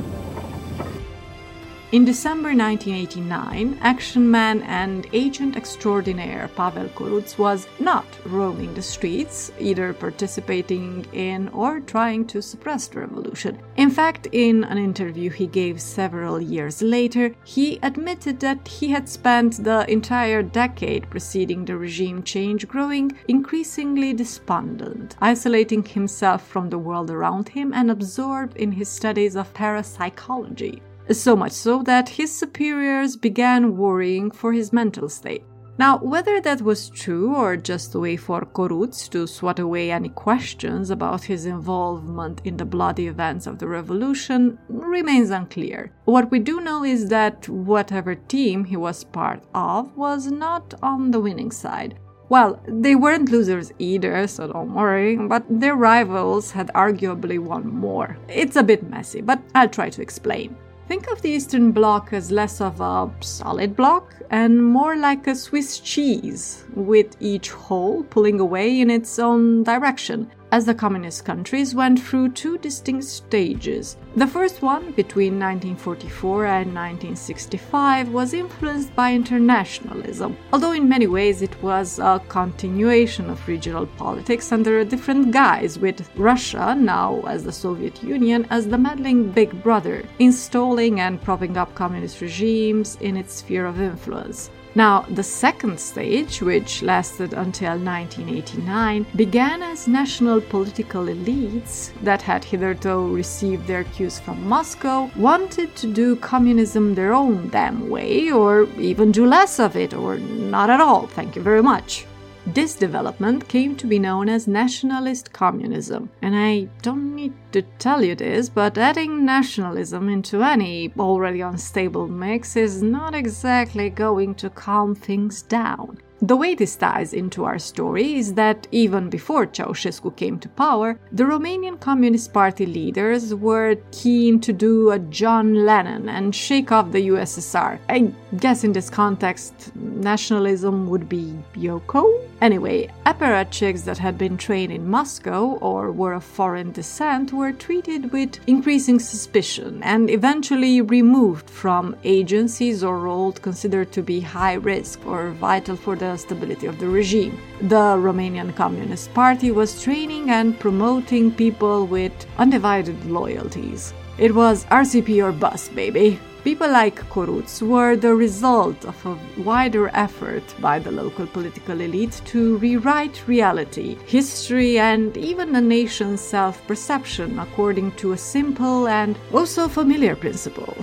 In 1.93 2.05
December 2.05 2.55
1989, 2.55 3.77
action 3.81 4.31
man 4.31 4.63
and 4.63 5.05
agent 5.13 5.55
extraordinaire 5.55 6.49
Pavel 6.55 6.89
Coruț 6.89 7.37
was 7.37 7.67
not 7.79 8.07
roaming 8.25 8.73
the 8.73 8.81
streets, 8.81 9.51
either 9.59 9.93
participating 9.93 11.05
in 11.13 11.49
or 11.49 11.81
trying 11.81 12.25
to 12.25 12.41
suppress 12.41 12.87
the 12.87 13.01
revolution. 13.01 13.59
In 13.77 13.91
fact, 13.91 14.27
in 14.31 14.63
an 14.63 14.79
interview 14.79 15.29
he 15.29 15.45
gave 15.45 15.79
several 15.79 16.41
years 16.41 16.81
later, 16.81 17.35
he 17.43 17.77
admitted 17.83 18.39
that 18.39 18.67
he 18.67 18.89
had 18.89 19.07
spent 19.07 19.63
the 19.63 19.85
entire 19.87 20.41
decade 20.41 21.07
preceding 21.11 21.63
the 21.63 21.77
regime 21.77 22.23
change 22.23 22.67
growing 22.67 23.11
increasingly 23.27 24.13
despondent, 24.13 25.15
isolating 25.21 25.83
himself 25.83 26.41
from 26.47 26.71
the 26.71 26.79
world 26.79 27.11
around 27.11 27.49
him 27.49 27.71
and 27.71 27.91
absorbed 27.91 28.57
in 28.57 28.71
his 28.71 28.89
studies 28.89 29.35
of 29.35 29.53
parapsychology 29.53 30.81
so 31.11 31.35
much 31.35 31.51
so 31.51 31.83
that 31.83 32.09
his 32.09 32.37
superiors 32.37 33.15
began 33.15 33.77
worrying 33.77 34.31
for 34.31 34.53
his 34.53 34.71
mental 34.71 35.09
state. 35.09 35.43
Now, 35.79 35.97
whether 35.97 36.39
that 36.39 36.61
was 36.61 36.89
true 36.89 37.35
or 37.35 37.57
just 37.57 37.95
a 37.95 37.99
way 37.99 38.15
for 38.15 38.41
Coruț 38.41 39.09
to 39.09 39.25
swat 39.25 39.57
away 39.57 39.91
any 39.91 40.09
questions 40.09 40.91
about 40.91 41.23
his 41.23 41.47
involvement 41.47 42.41
in 42.43 42.57
the 42.57 42.65
bloody 42.65 43.07
events 43.07 43.47
of 43.47 43.57
the 43.57 43.67
revolution 43.67 44.59
remains 44.69 45.31
unclear. 45.31 45.91
What 46.05 46.29
we 46.29 46.37
do 46.37 46.61
know 46.61 46.83
is 46.83 47.07
that 47.07 47.49
whatever 47.49 48.13
team 48.13 48.65
he 48.65 48.77
was 48.77 49.03
part 49.03 49.43
of 49.55 49.97
was 49.97 50.27
not 50.27 50.75
on 50.83 51.09
the 51.09 51.19
winning 51.19 51.49
side. 51.51 51.97
Well, 52.29 52.61
they 52.67 52.95
weren't 52.95 53.29
losers 53.29 53.71
either, 53.79 54.27
so 54.27 54.47
don't 54.47 54.73
worry, 54.75 55.17
but 55.17 55.43
their 55.49 55.75
rivals 55.75 56.51
had 56.51 56.71
arguably 56.73 57.39
won 57.39 57.67
more. 57.67 58.17
It's 58.27 58.55
a 58.55 58.63
bit 58.63 58.89
messy, 58.89 59.21
but 59.21 59.41
I'll 59.55 59.69
try 59.69 59.89
to 59.89 60.01
explain. 60.01 60.55
Think 60.93 61.09
of 61.09 61.23
the 61.23 61.31
Eastern 61.31 61.71
Bloc 61.71 62.13
as 62.13 62.29
less 62.29 62.61
of 62.61 62.79
a 62.79 63.09
solid 63.19 63.75
block 63.75 64.13
and 64.29 64.63
more 64.63 64.95
like 64.95 65.25
a 65.25 65.33
Swiss 65.33 65.79
cheese, 65.79 66.65
with 66.75 67.15
each 67.19 67.49
hole 67.49 68.03
pulling 68.11 68.39
away 68.39 68.79
in 68.79 68.91
its 68.91 69.17
own 69.17 69.63
direction, 69.63 70.29
as 70.53 70.65
the 70.65 70.75
communist 70.75 71.25
countries 71.25 71.73
went 71.73 71.99
through 71.99 72.29
two 72.29 72.59
distinct 72.59 73.03
stages. 73.03 73.97
The 74.15 74.27
first 74.27 74.61
one, 74.61 74.91
between 74.91 75.39
1944 75.39 76.45
and 76.45 76.67
1965, 76.67 78.09
was 78.09 78.35
influenced 78.35 78.95
by 78.95 79.15
internationalism, 79.15 80.37
although 80.51 80.73
in 80.73 80.87
many 80.87 81.07
ways 81.07 81.41
it 81.41 81.55
was 81.63 81.97
a 81.97 82.21
continuation 82.29 83.31
of 83.31 83.47
regional 83.47 83.87
politics 83.97 84.51
under 84.51 84.77
a 84.77 84.85
different 84.85 85.31
guise, 85.31 85.79
with 85.79 86.07
Russia, 86.15 86.75
now 86.77 87.21
as 87.21 87.43
the 87.43 87.51
Soviet 87.51 88.03
Union, 88.03 88.45
as 88.51 88.67
the 88.67 88.77
meddling 88.77 89.31
big 89.31 89.51
brother, 89.63 90.03
installing 90.19 90.99
and 90.99 91.19
propping 91.23 91.57
up 91.57 91.73
communist 91.73 92.21
regimes 92.21 92.95
in 93.01 93.17
its 93.17 93.33
sphere 93.33 93.65
of 93.65 93.81
influence. 93.81 94.51
Now, 94.75 95.05
the 95.09 95.23
second 95.23 95.79
stage, 95.79 96.41
which 96.41 96.81
lasted 96.81 97.33
until 97.33 97.77
1989, 97.77 99.05
began 99.15 99.61
as 99.61 99.87
national 99.87 100.41
political 100.41 101.05
elites 101.05 101.91
that 102.01 102.21
had 102.23 102.43
hitherto 102.43 103.13
received 103.13 103.67
their 103.67 103.83
cues 103.83 104.19
from 104.19 104.47
Moscow 104.47 105.11
wanted 105.15 105.75
to 105.75 105.87
do 105.93 106.15
communism 106.15 106.95
their 106.95 107.13
own 107.13 107.49
damn 107.49 107.89
way, 107.89 108.31
or 108.31 108.67
even 108.79 109.11
do 109.11 109.25
less 109.27 109.59
of 109.59 109.75
it, 109.75 109.93
or 109.93 110.17
not 110.17 110.71
at 110.71 110.81
all, 110.81 111.05
thank 111.05 111.35
you 111.35 111.41
very 111.43 111.61
much. 111.61 112.07
This 112.45 112.75
development 112.75 113.47
came 113.47 113.75
to 113.77 113.87
be 113.87 113.97
known 113.97 114.27
as 114.27 114.49
nationalist 114.49 115.31
communism, 115.31 116.09
and 116.21 116.35
I 116.35 116.67
don't 116.81 117.15
need 117.15 117.33
to 117.53 117.61
tell 117.79 118.03
you 118.03 118.15
this, 118.15 118.49
but 118.49 118.77
adding 118.77 119.23
nationalism 119.23 120.09
into 120.09 120.43
any 120.43 120.91
already 120.99 121.39
unstable 121.39 122.07
mix 122.07 122.57
is 122.57 122.83
not 122.83 123.15
exactly 123.15 123.89
going 123.89 124.35
to 124.35 124.49
calm 124.49 124.93
things 124.93 125.41
down. 125.41 125.99
The 126.23 126.37
way 126.37 126.55
this 126.55 126.77
ties 126.77 127.11
into 127.11 127.43
our 127.43 127.59
story 127.59 128.15
is 128.15 128.35
that 128.35 128.65
even 128.71 129.09
before 129.09 129.45
Ceausescu 129.45 130.15
came 130.15 130.39
to 130.39 130.47
power, 130.47 130.97
the 131.11 131.25
Romanian 131.25 131.77
Communist 131.81 132.31
Party 132.31 132.65
leaders 132.65 133.35
were 133.35 133.75
keen 133.91 134.39
to 134.39 134.53
do 134.53 134.91
a 134.91 134.99
John 134.99 135.65
Lennon 135.65 136.07
and 136.07 136.33
shake 136.33 136.71
off 136.71 136.93
the 136.93 137.09
USSR. 137.09 137.77
I 137.89 138.13
guess 138.37 138.63
in 138.63 138.71
this 138.71 138.89
context, 138.89 139.75
nationalism 139.75 140.87
would 140.87 141.09
be 141.09 141.37
Yoko? 141.55 142.05
Anyway, 142.39 142.89
apparatchiks 143.05 143.83
that 143.83 143.97
had 143.97 144.17
been 144.17 144.37
trained 144.37 144.71
in 144.71 144.89
Moscow 144.89 145.57
or 145.61 145.91
were 145.91 146.13
of 146.13 146.23
foreign 146.23 146.71
descent 146.71 147.33
were 147.33 147.51
treated 147.51 148.11
with 148.13 148.39
increasing 148.47 148.99
suspicion 148.99 149.81
and 149.83 150.09
eventually 150.09 150.79
removed 150.79 151.49
from 151.49 151.95
agencies 152.05 152.81
or 152.81 152.99
roles 152.99 153.39
considered 153.39 153.91
to 153.91 154.01
be 154.01 154.21
high 154.21 154.53
risk 154.53 155.05
or 155.05 155.31
vital 155.31 155.75
for 155.75 155.95
the 155.95 156.12
stability 156.17 156.67
of 156.67 156.79
the 156.79 156.87
regime. 156.87 157.37
The 157.61 157.97
Romanian 157.97 158.55
Communist 158.55 159.13
Party 159.13 159.51
was 159.51 159.81
training 159.81 160.29
and 160.29 160.59
promoting 160.59 161.31
people 161.31 161.85
with 161.85 162.13
undivided 162.37 163.05
loyalties. 163.05 163.93
It 164.17 164.35
was 164.35 164.65
RCP 164.65 165.23
or 165.23 165.31
bust, 165.31 165.73
baby. 165.75 166.19
People 166.43 166.69
like 166.69 167.09
Coruț 167.09 167.61
were 167.61 167.95
the 167.95 168.13
result 168.13 168.83
of 168.83 169.05
a 169.05 169.17
wider 169.41 169.89
effort 169.93 170.43
by 170.59 170.77
the 170.77 170.91
local 170.91 171.25
political 171.25 171.79
elite 171.79 172.21
to 172.25 172.57
rewrite 172.57 173.25
reality, 173.27 173.95
history, 174.05 174.77
and 174.77 175.15
even 175.15 175.53
the 175.53 175.61
nation's 175.61 176.19
self 176.19 176.61
perception 176.67 177.39
according 177.39 177.91
to 177.93 178.11
a 178.11 178.17
simple 178.17 178.89
and 178.89 179.17
also 179.33 179.69
familiar 179.69 180.17
principle 180.17 180.75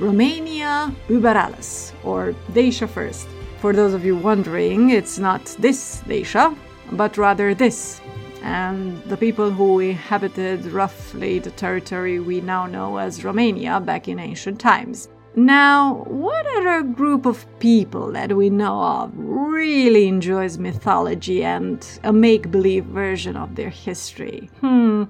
Romania 0.00 0.92
über 1.08 1.36
alles, 1.36 1.92
or 2.02 2.34
Dacia 2.52 2.88
first. 2.88 3.28
For 3.64 3.72
those 3.72 3.94
of 3.94 4.04
you 4.04 4.14
wondering, 4.14 4.90
it's 4.90 5.18
not 5.18 5.46
this 5.58 6.02
Dacia, 6.06 6.54
but 6.92 7.16
rather 7.16 7.54
this. 7.54 7.98
And 8.42 9.02
the 9.04 9.16
people 9.16 9.50
who 9.50 9.80
inhabited 9.80 10.66
roughly 10.66 11.38
the 11.38 11.50
territory 11.50 12.20
we 12.20 12.42
now 12.42 12.66
know 12.66 12.98
as 12.98 13.24
Romania 13.24 13.80
back 13.80 14.06
in 14.06 14.18
ancient 14.18 14.60
times. 14.60 15.08
Now, 15.34 16.04
what 16.08 16.46
other 16.58 16.82
group 16.82 17.24
of 17.24 17.46
people 17.58 18.12
that 18.12 18.36
we 18.36 18.50
know 18.50 18.82
of 18.82 19.12
really 19.14 20.08
enjoys 20.08 20.58
mythology 20.58 21.42
and 21.42 21.80
a 22.04 22.12
make 22.12 22.50
believe 22.50 22.84
version 22.84 23.34
of 23.34 23.54
their 23.54 23.70
history? 23.70 24.50
Hmm, 24.60 25.04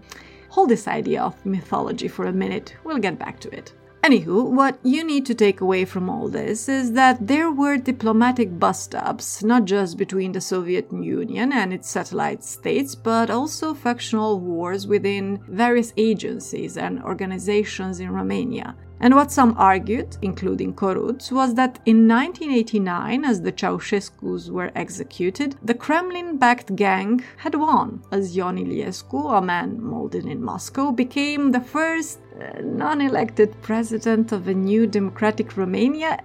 hold 0.49 0.69
this 0.69 0.87
idea 0.87 1.23
of 1.23 1.45
mythology 1.45 2.07
for 2.07 2.27
a 2.27 2.33
minute, 2.33 2.77
we'll 2.85 2.99
get 2.99 3.19
back 3.19 3.41
to 3.41 3.51
it. 3.53 3.73
Anywho, 4.05 4.51
what 4.51 4.79
you 4.83 5.03
need 5.03 5.25
to 5.25 5.35
take 5.35 5.63
away 5.63 5.87
from 5.87 6.11
all 6.11 6.29
this 6.29 6.69
is 6.69 6.93
that 6.93 7.27
there 7.27 7.51
were 7.51 7.79
diplomatic 7.79 8.59
bust 8.59 8.95
ups, 8.95 9.43
not 9.43 9.65
just 9.65 9.97
between 9.97 10.33
the 10.33 10.43
Soviet 10.43 10.93
Union 10.93 11.55
and 11.55 11.73
its 11.73 11.89
satellite 11.89 12.45
states, 12.45 12.95
but 12.95 13.31
also 13.31 13.73
factional 13.73 14.41
wars 14.41 14.87
within 14.87 15.43
various 15.49 15.95
agencies 15.97 16.77
and 16.77 17.03
organizations 17.03 17.99
in 17.99 18.11
Romania. 18.11 18.77
And 19.05 19.15
what 19.15 19.31
some 19.31 19.55
argued, 19.59 20.17
including 20.23 20.73
Coruț, 20.73 21.31
was 21.31 21.53
that 21.57 21.79
in 21.85 22.09
1989, 22.09 23.27
as 23.27 23.43
the 23.43 23.53
Ceausescus 23.53 24.49
were 24.49 24.73
executed, 24.75 25.57
the 25.63 25.75
Kremlin 25.75 26.39
backed 26.39 26.75
gang 26.75 27.23
had 27.37 27.55
won, 27.55 28.03
as 28.13 28.35
Ion 28.35 28.57
Iliescu, 28.57 29.37
a 29.37 29.43
man 29.43 29.79
molded 29.79 30.25
in 30.25 30.43
Moscow, 30.43 30.91
became 30.91 31.53
the 31.53 31.61
first 31.61 32.21
uh, 32.41 32.63
non 32.63 33.03
elected 33.03 33.51
president 33.61 34.33
of 34.33 34.49
a 34.49 34.55
new 34.55 34.87
democratic 34.87 35.55
Romania. 35.55 36.25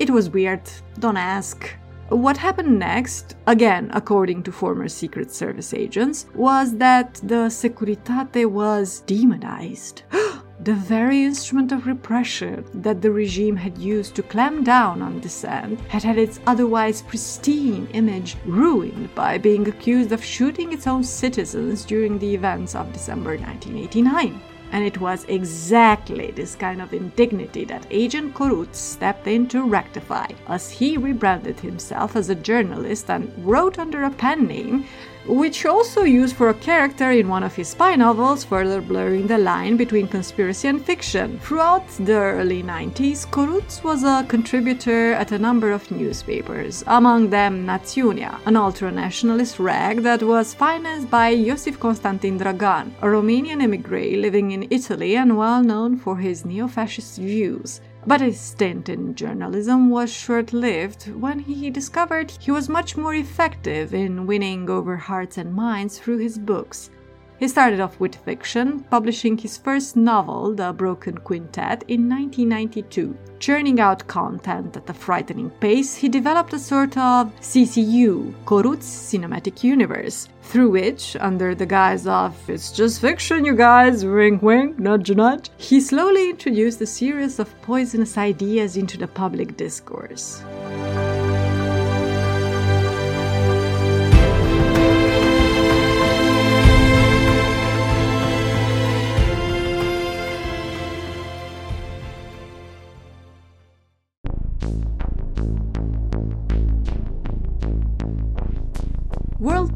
It 0.00 0.10
was 0.10 0.30
weird, 0.30 0.68
don't 0.98 1.16
ask. 1.16 1.72
What 2.08 2.36
happened 2.36 2.80
next, 2.80 3.36
again 3.46 3.92
according 3.94 4.42
to 4.42 4.50
former 4.50 4.88
Secret 4.88 5.30
Service 5.30 5.72
agents, 5.72 6.26
was 6.34 6.76
that 6.78 7.14
the 7.22 7.48
Securitate 7.48 8.44
was 8.44 9.02
demonized. 9.06 10.02
the 10.64 10.72
very 10.72 11.24
instrument 11.24 11.72
of 11.72 11.86
repression 11.86 12.64
that 12.72 13.02
the 13.02 13.10
regime 13.10 13.54
had 13.54 13.76
used 13.76 14.14
to 14.14 14.22
clamp 14.22 14.64
down 14.64 15.02
on 15.02 15.20
dissent 15.20 15.78
had 15.88 16.02
had 16.02 16.16
its 16.16 16.40
otherwise 16.46 17.02
pristine 17.02 17.86
image 17.92 18.38
ruined 18.46 19.14
by 19.14 19.36
being 19.36 19.68
accused 19.68 20.10
of 20.10 20.24
shooting 20.24 20.72
its 20.72 20.86
own 20.86 21.04
citizens 21.04 21.84
during 21.84 22.18
the 22.18 22.34
events 22.34 22.74
of 22.74 22.90
December 22.94 23.36
1989. 23.36 24.40
And 24.72 24.82
it 24.82 24.98
was 24.98 25.26
exactly 25.28 26.30
this 26.30 26.54
kind 26.54 26.80
of 26.80 26.94
indignity 26.94 27.66
that 27.66 27.86
Agent 27.90 28.32
Coruț 28.34 28.74
stepped 28.74 29.26
in 29.26 29.46
to 29.48 29.68
rectify, 29.68 30.26
as 30.48 30.70
he 30.70 30.96
rebranded 30.96 31.60
himself 31.60 32.16
as 32.16 32.30
a 32.30 32.34
journalist 32.34 33.10
and 33.10 33.30
wrote 33.46 33.78
under 33.78 34.04
a 34.04 34.10
pen 34.10 34.46
name 34.46 34.86
which 35.26 35.64
also 35.66 36.02
used 36.02 36.36
for 36.36 36.48
a 36.50 36.54
character 36.54 37.10
in 37.12 37.28
one 37.28 37.42
of 37.42 37.54
his 37.54 37.68
spy 37.68 37.96
novels, 37.96 38.44
further 38.44 38.80
blurring 38.80 39.26
the 39.26 39.38
line 39.38 39.76
between 39.76 40.06
conspiracy 40.06 40.68
and 40.68 40.84
fiction. 40.84 41.38
Throughout 41.40 41.86
the 42.00 42.12
early 42.12 42.62
90s, 42.62 43.26
Coruț 43.26 43.82
was 43.82 44.02
a 44.04 44.24
contributor 44.28 45.12
at 45.12 45.32
a 45.32 45.38
number 45.38 45.72
of 45.72 45.90
newspapers, 45.90 46.84
among 46.86 47.30
them 47.30 47.66
Națiunea, 47.66 48.38
an 48.46 48.56
ultra-nationalist 48.56 49.58
rag 49.58 50.02
that 50.02 50.22
was 50.22 50.54
financed 50.54 51.10
by 51.10 51.34
Iosif 51.34 51.78
Constantin 51.78 52.38
Dragan, 52.38 52.90
a 53.02 53.06
Romanian 53.06 53.62
emigre 53.62 54.16
living 54.16 54.52
in 54.52 54.66
Italy 54.70 55.16
and 55.16 55.36
well 55.36 55.62
known 55.62 55.96
for 55.96 56.16
his 56.16 56.44
neo-fascist 56.44 57.18
views. 57.18 57.80
But 58.06 58.20
his 58.20 58.38
stint 58.38 58.90
in 58.90 59.14
journalism 59.14 59.88
was 59.88 60.12
short 60.12 60.52
lived 60.52 61.10
when 61.10 61.38
he 61.38 61.70
discovered 61.70 62.30
he 62.32 62.50
was 62.50 62.68
much 62.68 62.98
more 62.98 63.14
effective 63.14 63.94
in 63.94 64.26
winning 64.26 64.68
over 64.68 64.96
hearts 64.96 65.38
and 65.38 65.54
minds 65.54 65.98
through 65.98 66.18
his 66.18 66.36
books. 66.36 66.90
He 67.38 67.48
started 67.48 67.80
off 67.80 67.98
with 67.98 68.14
fiction, 68.14 68.80
publishing 68.90 69.36
his 69.36 69.56
first 69.56 69.96
novel, 69.96 70.54
The 70.54 70.72
Broken 70.72 71.18
Quintet, 71.18 71.82
in 71.88 72.08
1992. 72.08 73.16
Churning 73.40 73.80
out 73.80 74.06
content 74.06 74.76
at 74.76 74.88
a 74.88 74.94
frightening 74.94 75.50
pace, 75.50 75.96
he 75.96 76.08
developed 76.08 76.52
a 76.52 76.58
sort 76.58 76.96
of 76.96 77.34
CCU, 77.40 78.32
Coruț's 78.44 78.86
Cinematic 78.86 79.64
Universe, 79.64 80.28
through 80.42 80.70
which, 80.70 81.16
under 81.20 81.54
the 81.54 81.66
guise 81.66 82.06
of 82.06 82.34
it's 82.48 82.70
just 82.70 83.00
fiction, 83.00 83.44
you 83.44 83.54
guys, 83.54 84.04
wink 84.04 84.40
wink, 84.40 84.78
nudge 84.78 85.10
nudge, 85.10 85.50
he 85.56 85.80
slowly 85.80 86.30
introduced 86.30 86.80
a 86.80 86.86
series 86.86 87.38
of 87.38 87.60
poisonous 87.62 88.16
ideas 88.16 88.76
into 88.76 88.96
the 88.96 89.08
public 89.08 89.56
discourse. 89.56 90.42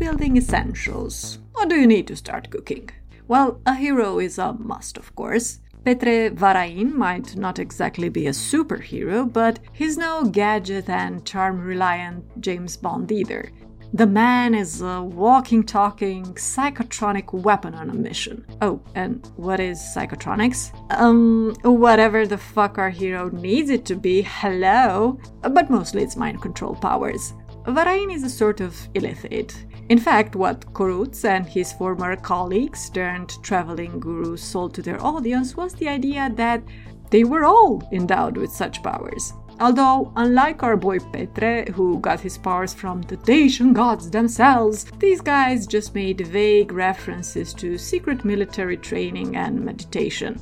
Building 0.09 0.39
essentials. 0.39 1.39
What 1.53 1.69
do 1.69 1.77
you 1.77 1.87
need 1.87 2.07
to 2.07 2.17
start 2.17 2.49
cooking? 2.49 2.89
Well, 3.27 3.61
a 3.67 3.75
hero 3.75 4.19
is 4.19 4.39
a 4.39 4.55
must, 4.55 4.97
of 4.97 5.15
course. 5.15 5.61
Petre 5.85 6.31
Varain 6.31 6.95
might 6.95 7.37
not 7.37 7.59
exactly 7.59 8.09
be 8.09 8.27
a 8.27 8.31
superhero, 8.31 9.31
but 9.31 9.59
he's 9.75 9.99
no 9.99 10.25
gadget 10.25 10.89
and 10.89 11.27
charm 11.27 11.61
reliant 11.61 12.25
James 12.41 12.75
Bond 12.75 13.13
either. 13.13 13.53
The 13.93 14.07
man 14.07 14.55
is 14.55 14.81
a 14.81 15.03
walking, 15.03 15.63
talking 15.63 16.25
psychotronic 16.37 17.35
weapon 17.35 17.75
on 17.75 17.91
a 17.91 17.95
mission. 17.95 18.47
Oh, 18.63 18.81
and 18.95 19.31
what 19.37 19.61
is 19.61 19.79
psychotronics? 19.79 20.73
Um, 20.91 21.55
whatever 21.65 22.27
the 22.27 22.39
fuck 22.39 22.79
our 22.79 22.91
hero 22.91 23.29
needs 23.29 23.69
it 23.69 23.85
to 23.85 23.95
be, 23.95 24.23
hello? 24.23 25.21
But 25.43 25.69
mostly 25.69 26.03
it's 26.03 26.17
mind 26.17 26.41
control 26.41 26.77
powers. 26.77 27.35
Varain 27.69 28.11
is 28.11 28.23
a 28.23 28.31
sort 28.31 28.61
of 28.63 28.73
illithid. 28.95 29.53
In 29.89 29.99
fact, 29.99 30.37
what 30.37 30.73
Coruț 30.75 31.25
and 31.25 31.47
his 31.47 31.73
former 31.73 32.15
colleagues 32.15 32.91
turned 32.91 33.43
traveling 33.43 33.99
gurus 33.99 34.43
sold 34.43 34.75
to 34.75 34.83
their 34.83 35.03
audience 35.03 35.57
was 35.57 35.73
the 35.75 35.89
idea 35.89 36.31
that 36.37 36.63
they 37.11 37.25
were 37.25 37.47
all 37.47 37.83
endowed 37.91 38.37
with 38.37 38.51
such 38.51 38.83
powers. 38.83 39.33
Although, 39.61 40.13
unlike 40.15 40.63
our 40.63 40.77
boy 40.77 40.99
Petre, 40.99 41.73
who 41.73 41.99
got 42.01 42.21
his 42.21 42.39
powers 42.39 42.75
from 42.75 43.03
the 43.03 43.17
Dacian 43.17 43.73
gods 43.73 44.11
themselves, 44.11 44.85
these 44.99 45.21
guys 45.21 45.67
just 45.67 45.95
made 45.95 46.21
vague 46.21 46.71
references 46.71 47.53
to 47.55 47.79
secret 47.79 48.25
military 48.25 48.77
training 48.77 49.37
and 49.37 49.59
meditation. 49.65 50.39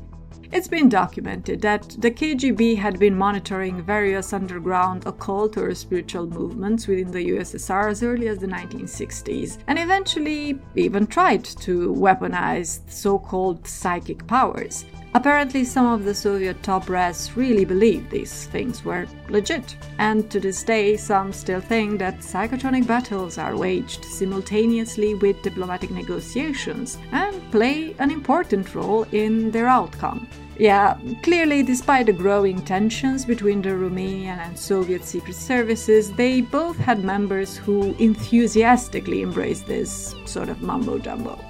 It's 0.53 0.69
been 0.69 0.89
documented 0.89 1.61
that 1.63 1.97
the 1.99 2.11
KGB 2.11 2.77
had 2.77 3.01
been 3.01 3.17
monitoring 3.17 3.83
various 3.83 4.33
underground 4.33 5.05
occult 5.05 5.57
or 5.57 5.75
spiritual 5.75 6.27
movements 6.27 6.87
within 6.87 7.11
the 7.11 7.31
USSR 7.31 7.91
as 7.91 8.03
early 8.03 8.29
as 8.29 8.39
the 8.39 8.47
1960s, 8.47 9.59
and 9.67 9.79
eventually 9.79 10.59
even 10.77 11.07
tried 11.07 11.45
to 11.45 11.93
weaponize 11.93 12.81
so 12.89 13.19
called 13.19 13.67
psychic 13.67 14.25
powers. 14.29 14.85
Apparently, 15.17 15.65
some 15.65 15.87
of 15.87 16.05
the 16.05 16.15
Soviet 16.15 16.63
top 16.63 16.85
brass 16.85 17.39
really 17.39 17.65
believed 17.65 18.11
these 18.11 18.49
things 18.49 18.85
were 18.85 19.07
legit, 19.31 19.75
and 19.99 20.31
to 20.31 20.39
this 20.39 20.63
day, 20.63 20.95
some 20.95 21.33
still 21.33 21.59
think 21.59 21.99
that 22.01 22.19
psychotronic 22.19 22.87
battles 22.87 23.39
are 23.39 23.57
waged 23.57 24.05
simultaneously 24.05 25.15
with 25.15 25.41
diplomatic 25.41 25.91
negotiations 25.91 26.99
and 27.13 27.51
play 27.51 27.97
an 27.99 28.11
important 28.11 28.75
role 28.75 29.07
in 29.13 29.51
their 29.53 29.69
outcome. 29.69 30.29
Yeah, 30.59 30.99
clearly, 31.23 31.63
despite 31.63 32.05
the 32.07 32.13
growing 32.13 32.61
tensions 32.61 33.25
between 33.25 33.63
the 33.63 33.71
Romanian 33.71 34.37
and 34.37 34.59
Soviet 34.59 35.03
secret 35.03 35.37
services, 35.37 36.13
they 36.13 36.43
both 36.43 36.77
had 36.77 37.03
members 37.03 37.57
who 37.57 37.95
enthusiastically 37.95 39.23
embraced 39.23 39.67
this 39.67 40.15
sort 40.27 40.51
of 40.51 40.61
mumbo 40.61 40.99
jumbo. 40.99 41.43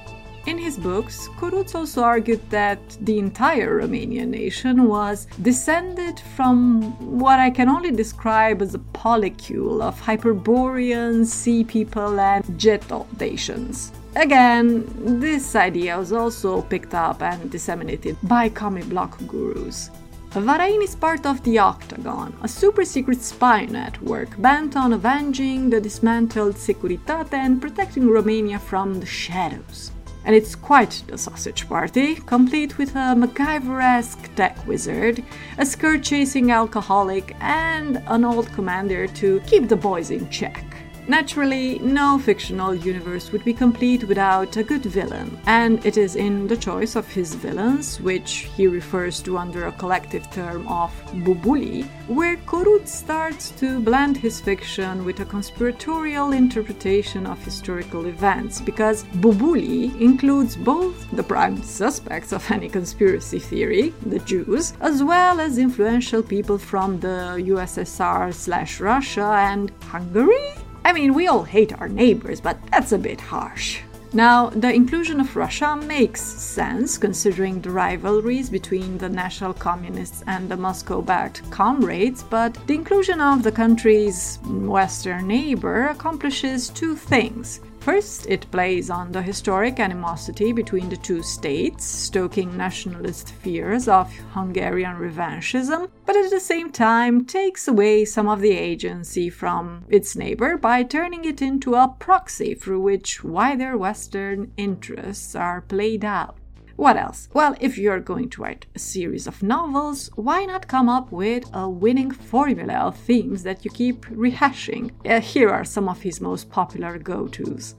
In 0.47 0.59
his 0.59 0.79
books, 0.79 1.29
Coruț 1.41 1.75
also 1.75 2.05
argued 2.05 2.41
that 2.50 2.79
the 3.00 3.19
entire 3.19 3.81
Romanian 3.81 4.29
nation 4.29 4.85
was 4.87 5.26
descended 5.43 6.21
from 6.37 6.93
what 7.19 7.41
I 7.41 7.50
can 7.50 7.69
only 7.69 7.91
describe 7.91 8.62
as 8.62 8.73
a 8.73 8.79
polycule 8.79 9.83
of 9.83 10.00
Hyperborean, 10.00 11.26
sea 11.26 11.65
people, 11.65 12.21
and 12.21 12.45
Geto 12.61 13.07
nations. 13.19 13.91
Again, 14.15 14.85
this 15.21 15.57
idea 15.57 15.99
was 15.99 16.12
also 16.12 16.62
picked 16.62 16.95
up 16.95 17.23
and 17.23 17.50
disseminated 17.50 18.17
by 18.23 18.49
comic 18.49 18.88
block 18.88 19.19
gurus. 19.26 19.91
Varain 20.31 20.81
is 20.81 20.95
part 20.95 21.26
of 21.26 21.43
the 21.43 21.59
Octagon, 21.59 22.33
a 22.43 22.49
super 22.49 22.85
secret 22.85 23.21
spy 23.21 23.65
network 23.65 24.41
bent 24.41 24.76
on 24.76 24.93
avenging 24.93 25.71
the 25.71 25.81
dismantled 25.81 26.55
Securitate 26.55 27.33
and 27.33 27.61
protecting 27.61 28.07
Romania 28.07 28.61
from 28.61 29.00
the 29.00 29.07
shadows 29.07 29.91
and 30.26 30.35
it's 30.35 30.56
quite 30.56 31.02
the 31.06 31.16
sausage 31.16 31.68
party, 31.68 32.16
complete 32.16 32.76
with 32.76 32.90
a 32.90 33.14
MacGyver 33.14 33.80
esque 33.80 34.28
tech 34.35 34.66
wizard, 34.66 35.23
a 35.56 35.64
skirt 35.64 36.02
chasing 36.02 36.50
alcoholic, 36.50 37.34
and 37.41 38.02
an 38.08 38.25
old 38.25 38.52
commander 38.52 39.06
to 39.06 39.41
keep 39.47 39.69
the 39.69 39.76
boys 39.76 40.10
in 40.10 40.28
check. 40.28 40.75
Naturally, 41.08 41.78
no 41.78 42.19
fictional 42.19 42.75
universe 42.75 43.30
would 43.30 43.45
be 43.45 43.54
complete 43.54 44.02
without 44.04 44.56
a 44.56 44.64
good 44.64 44.82
villain, 44.82 45.38
and 45.47 45.84
it 45.86 45.97
is 45.97 46.16
in 46.16 46.49
the 46.49 46.56
choice 46.56 46.97
of 46.97 47.06
his 47.06 47.32
villains, 47.32 48.00
which 48.00 48.50
he 48.56 48.66
refers 48.66 49.23
to 49.23 49.38
under 49.38 49.69
a 49.69 49.73
collective 49.73 50.28
term 50.32 50.66
of 50.66 50.90
bubuli, 51.25 51.84
where 52.08 52.36
Coruț 52.38 52.88
starts 52.88 53.52
to 53.52 53.78
blend 53.78 54.16
his 54.16 54.40
fiction 54.40 55.04
with 55.04 55.21
a 55.21 55.25
conspiratorial 55.25 56.32
interpretation 56.32 57.25
of 57.25 57.45
historical 57.45 58.06
events, 58.06 58.60
because 58.60 59.04
bubuli 59.23 59.95
includes 60.00 60.56
both 60.56 61.08
the 61.12 61.23
prime 61.23 61.62
suspects 61.62 62.32
of 62.32 62.50
any 62.50 62.69
conspiracy 62.69 63.38
theory, 63.38 63.95
the 64.06 64.19
Jews, 64.21 64.73
as 64.80 65.04
well 65.04 65.38
as 65.38 65.58
influential 65.58 66.21
people 66.21 66.58
from 66.58 66.99
the 66.99 67.40
USSR 67.47 68.34
slash 68.34 68.80
Russia 68.80 69.36
and 69.38 69.71
Hungary? 69.84 70.55
I 70.87 70.93
mean, 70.93 71.15
we 71.15 71.27
all 71.27 71.43
hate 71.43 71.73
our 71.81 71.89
neighbors, 71.89 72.41
but 72.41 72.65
that's 72.71 72.93
a 72.93 72.99
bit 72.99 73.21
harsh. 73.21 73.81
Now, 74.13 74.51
the 74.51 74.73
inclusion 74.73 75.19
of 75.19 75.35
Russia 75.35 75.75
makes 75.75 76.23
sense 76.23 76.97
considering 76.97 77.61
the 77.61 77.73
rivalries 77.73 78.49
between 78.49 78.97
the 78.97 79.09
National 79.09 79.53
Communists 79.53 80.23
and 80.29 80.49
the 80.49 80.57
Moscow 80.57 81.03
backed 81.03 81.43
comrades, 81.51 82.23
but 82.23 82.55
the 82.69 82.75
inclusion 82.75 83.21
of 83.21 83.43
the 83.43 83.51
country's 83.51 84.39
western 84.45 85.27
neighbor 85.27 85.89
accomplishes 85.89 86.69
two 86.69 86.95
things. 86.95 87.59
First, 87.87 88.27
it 88.27 88.51
plays 88.51 88.91
on 88.91 89.13
the 89.13 89.23
historic 89.23 89.79
animosity 89.79 90.51
between 90.53 90.89
the 90.89 90.97
two 90.97 91.23
states, 91.23 91.85
stoking 91.85 92.57
nationalist 92.57 93.31
fears 93.31 93.87
of 93.87 94.13
Hungarian 94.33 94.97
revanchism, 94.97 95.89
but 96.05 96.17
at 96.17 96.31
the 96.31 96.41
same 96.41 96.73
time 96.73 97.25
takes 97.25 97.69
away 97.69 98.05
some 98.05 98.27
of 98.27 98.41
the 98.41 98.51
agency 98.51 99.31
from 99.31 99.85
its 99.89 100.17
neighbor 100.17 100.57
by 100.57 100.83
turning 100.83 101.25
it 101.25 101.41
into 101.41 101.77
a 101.77 101.95
proxy 102.01 102.55
through 102.55 102.81
which 102.81 103.23
wider 103.23 103.79
Western 103.79 104.51
interests 104.57 105.37
are 105.37 105.61
played 105.61 106.05
out. 106.05 106.35
What 106.76 106.99
else? 106.99 107.28
Well, 107.32 107.56
if 107.58 107.78
you're 107.78 108.00
going 108.00 108.28
to 108.30 108.43
write 108.43 108.67
a 108.75 108.78
series 108.78 109.26
of 109.26 109.43
novels, 109.43 110.10
why 110.15 110.45
not 110.45 110.69
come 110.69 110.91
up 110.91 111.10
with 111.10 111.45
a 111.54 111.69
winning 111.69 112.10
formula 112.10 112.75
of 112.75 112.99
themes 112.99 113.43
that 113.45 113.65
you 113.65 113.71
keep 113.71 114.04
rehashing? 114.06 114.91
Uh, 115.06 115.21
here 115.21 115.49
are 115.49 115.65
some 115.65 115.89
of 115.89 116.02
his 116.02 116.21
most 116.21 116.50
popular 116.50 116.99
go 116.99 117.28
tos. 117.28 117.76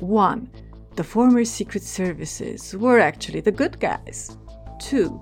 1. 0.00 0.50
The 0.96 1.04
former 1.04 1.46
secret 1.46 1.82
services 1.82 2.76
were 2.76 3.00
actually 3.00 3.40
the 3.40 3.52
good 3.52 3.80
guys. 3.80 4.36
2. 4.80 5.18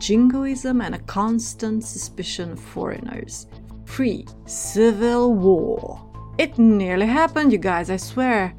Jingoism 0.00 0.80
and 0.80 0.96
a 0.96 1.00
constant 1.00 1.84
suspicion 1.84 2.52
of 2.52 2.60
foreigners. 2.60 3.46
3. 3.86 4.26
Civil 4.46 5.34
war. 5.34 6.04
It 6.36 6.58
nearly 6.58 7.06
happened, 7.06 7.52
you 7.52 7.58
guys, 7.58 7.90
I 7.90 7.96
swear. 7.96 8.56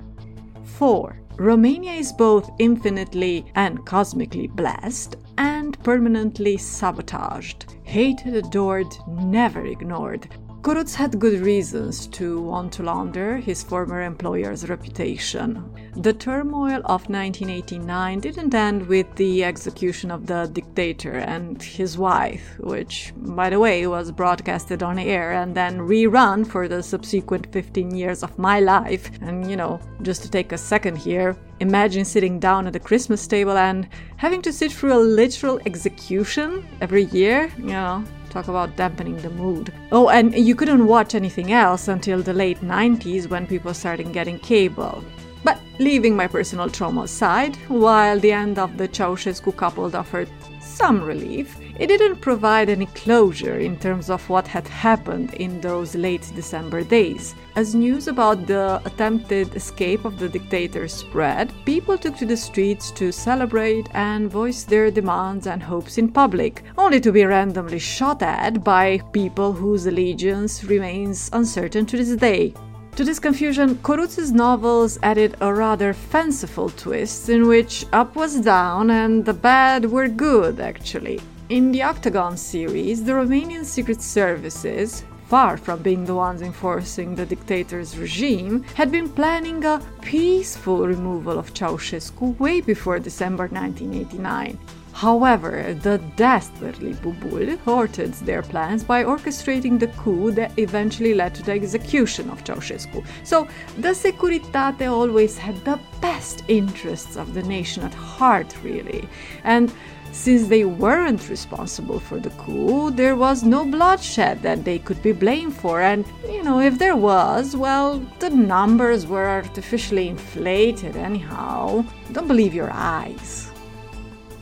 4. 0.64 1.20
Romania 1.38 1.92
is 1.92 2.14
both 2.14 2.50
infinitely 2.60 3.46
and 3.56 3.86
cosmically 3.86 4.48
blessed 4.48 5.18
and 5.38 5.78
permanently 5.84 6.56
sabotaged, 6.56 7.76
hated, 7.84 8.36
adored, 8.36 8.88
never 9.08 9.66
ignored, 9.66 10.30
Coruț 10.66 10.96
had 10.96 11.20
good 11.20 11.42
reasons 11.42 12.08
to 12.08 12.42
want 12.42 12.74
to 12.74 12.82
launder 12.82 13.38
his 13.38 13.62
former 13.62 14.02
employer's 14.02 14.68
reputation. 14.68 15.64
The 15.96 16.12
turmoil 16.12 16.82
of 16.86 17.08
1989 17.08 18.20
didn't 18.20 18.56
end 18.56 18.88
with 18.88 19.06
the 19.16 19.44
execution 19.44 20.10
of 20.10 20.26
the 20.26 20.50
dictator 20.52 21.18
and 21.20 21.62
his 21.62 22.00
wife, 22.00 22.58
which, 22.58 23.14
by 23.16 23.52
the 23.52 23.60
way, 23.60 23.86
was 23.86 24.12
broadcasted 24.12 24.82
on 24.82 24.98
air 24.98 25.34
and 25.34 25.54
then 25.54 25.78
rerun 25.78 26.48
for 26.48 26.68
the 26.68 26.82
subsequent 26.82 27.46
15 27.52 27.96
years 27.96 28.24
of 28.24 28.40
my 28.40 28.60
life. 28.60 29.12
And, 29.22 29.48
you 29.48 29.58
know, 29.58 29.80
just 30.02 30.24
to 30.24 30.32
take 30.32 30.52
a 30.52 30.58
second 30.58 30.98
here, 30.98 31.38
imagine 31.60 32.06
sitting 32.06 32.40
down 32.40 32.66
at 32.66 32.74
the 32.74 32.80
Christmas 32.80 33.28
table 33.28 33.56
and 33.56 33.88
having 34.18 34.42
to 34.42 34.52
sit 34.52 34.72
through 34.72 34.94
a 34.94 35.08
literal 35.22 35.60
execution 35.68 36.66
every 36.82 37.04
year, 37.06 37.52
you 37.60 37.66
know, 37.66 38.04
Talk 38.36 38.50
about 38.50 38.76
dampening 38.76 39.16
the 39.22 39.30
mood. 39.30 39.72
Oh, 39.94 40.10
and 40.10 40.36
you 40.36 40.56
couldn't 40.56 40.88
watch 40.88 41.16
anything 41.16 41.54
else 41.54 41.88
until 41.88 42.22
the 42.22 42.34
late 42.34 42.60
90s 42.60 43.30
when 43.30 43.48
people 43.48 43.74
started 43.74 44.12
getting 44.12 44.40
cable. 44.40 45.02
But 45.46 45.58
leaving 45.80 46.18
my 46.18 46.28
personal 46.28 46.70
trauma 46.70 47.04
aside, 47.04 47.56
while 47.70 48.20
the 48.20 48.34
end 48.34 48.60
of 48.60 48.76
the 48.76 48.90
Ceausescu 48.90 49.56
couple 49.56 49.96
offered 49.96 50.28
some 50.60 51.02
relief, 51.02 51.58
it 51.78 51.88
didn't 51.88 52.22
provide 52.22 52.70
any 52.70 52.86
closure 52.88 53.58
in 53.58 53.78
terms 53.78 54.10
of 54.10 54.28
what 54.30 54.48
had 54.48 54.68
happened 54.68 55.34
in 55.36 55.60
those 55.62 55.96
late 55.96 56.32
December 56.36 56.84
days. 56.84 57.36
As 57.56 57.76
news 57.76 58.08
about 58.08 58.48
the 58.48 58.82
attempted 58.86 59.56
escape 59.56 60.06
of 60.06 60.18
the 60.18 60.30
dictator 60.30 60.88
spread, 60.88 61.52
people 61.66 61.98
took 61.98 62.16
to 62.18 62.26
the 62.26 62.38
streets 62.38 62.92
to 62.92 63.12
celebrate 63.12 63.88
and 63.94 64.32
voice 64.32 64.64
their 64.64 64.90
demands 64.90 65.48
and 65.48 65.62
hopes 65.62 65.98
in 65.98 66.12
public, 66.12 66.64
only 66.78 67.00
to 67.02 67.12
be 67.12 67.26
randomly 67.26 67.80
shot 67.80 68.22
at 68.22 68.64
by 68.64 69.00
people 69.12 69.52
whose 69.54 69.86
allegiance 69.86 70.64
remains 70.64 71.30
uncertain 71.34 71.86
to 71.86 71.98
this 71.98 72.16
day. 72.16 72.54
To 72.96 73.04
this 73.04 73.20
confusion, 73.20 73.76
Coruț's 73.84 74.32
novels 74.32 74.98
added 75.04 75.36
a 75.42 75.54
rather 75.54 75.92
fanciful 75.92 76.70
twist 76.70 77.28
in 77.28 77.46
which 77.46 77.86
up 77.92 78.16
was 78.16 78.40
down 78.40 78.90
and 78.90 79.26
the 79.26 79.34
bad 79.34 79.84
were 79.92 80.08
good, 80.08 80.62
actually. 80.62 81.20
In 81.48 81.72
the 81.72 81.84
Octagon 81.84 82.38
series, 82.38 83.04
the 83.04 83.12
Romanian 83.12 83.66
secret 83.66 84.02
services, 84.02 85.04
far 85.28 85.58
from 85.58 85.84
being 85.84 86.04
the 86.04 86.16
ones 86.16 86.42
enforcing 86.42 87.14
the 87.14 87.24
dictator's 87.24 88.00
regime, 88.00 88.64
had 88.74 88.92
been 88.92 89.08
planning 89.08 89.64
a 89.64 89.80
peaceful 90.02 90.88
removal 90.88 91.38
of 91.38 91.54
Ceausescu 91.54 92.36
way 92.40 92.62
before 92.62 92.98
December 92.98 93.48
1989. 93.48 94.58
However, 94.96 95.76
the 95.82 95.98
dastardly 96.16 96.94
Bubul 96.94 97.60
thwarted 97.60 98.14
their 98.14 98.42
plans 98.42 98.82
by 98.82 99.04
orchestrating 99.04 99.78
the 99.78 99.90
coup 99.90 100.32
that 100.32 100.58
eventually 100.58 101.14
led 101.14 101.36
to 101.36 101.44
the 101.44 101.52
execution 101.52 102.30
of 102.30 102.46
Ceausescu. 102.46 103.06
So, 103.26 103.46
the 103.78 103.90
Securitate 103.90 104.90
always 104.90 105.38
had 105.38 105.58
the 105.66 105.82
best 106.00 106.46
interests 106.48 107.18
of 107.18 107.34
the 107.34 107.44
nation 107.44 107.84
at 107.84 107.94
heart, 107.94 108.56
really. 108.64 109.10
And 109.44 109.70
since 110.14 110.48
they 110.48 110.64
weren't 110.64 111.28
responsible 111.28 112.00
for 112.00 112.22
the 112.22 112.30
coup, 112.30 112.90
there 112.90 113.18
was 113.18 113.44
no 113.44 113.66
bloodshed 113.66 114.44
that 114.44 114.64
they 114.64 114.80
could 114.80 115.04
be 115.04 115.12
blamed 115.12 115.56
for, 115.56 115.82
and 115.82 116.06
you 116.26 116.42
know, 116.42 116.62
if 116.62 116.80
there 116.80 116.96
was, 116.96 117.54
well, 117.54 118.00
the 118.20 118.30
numbers 118.30 119.06
were 119.06 119.28
artificially 119.28 120.08
inflated 120.08 120.96
anyhow. 120.96 121.84
Don't 122.14 122.30
believe 122.30 122.54
your 122.54 122.72
eyes. 122.72 123.52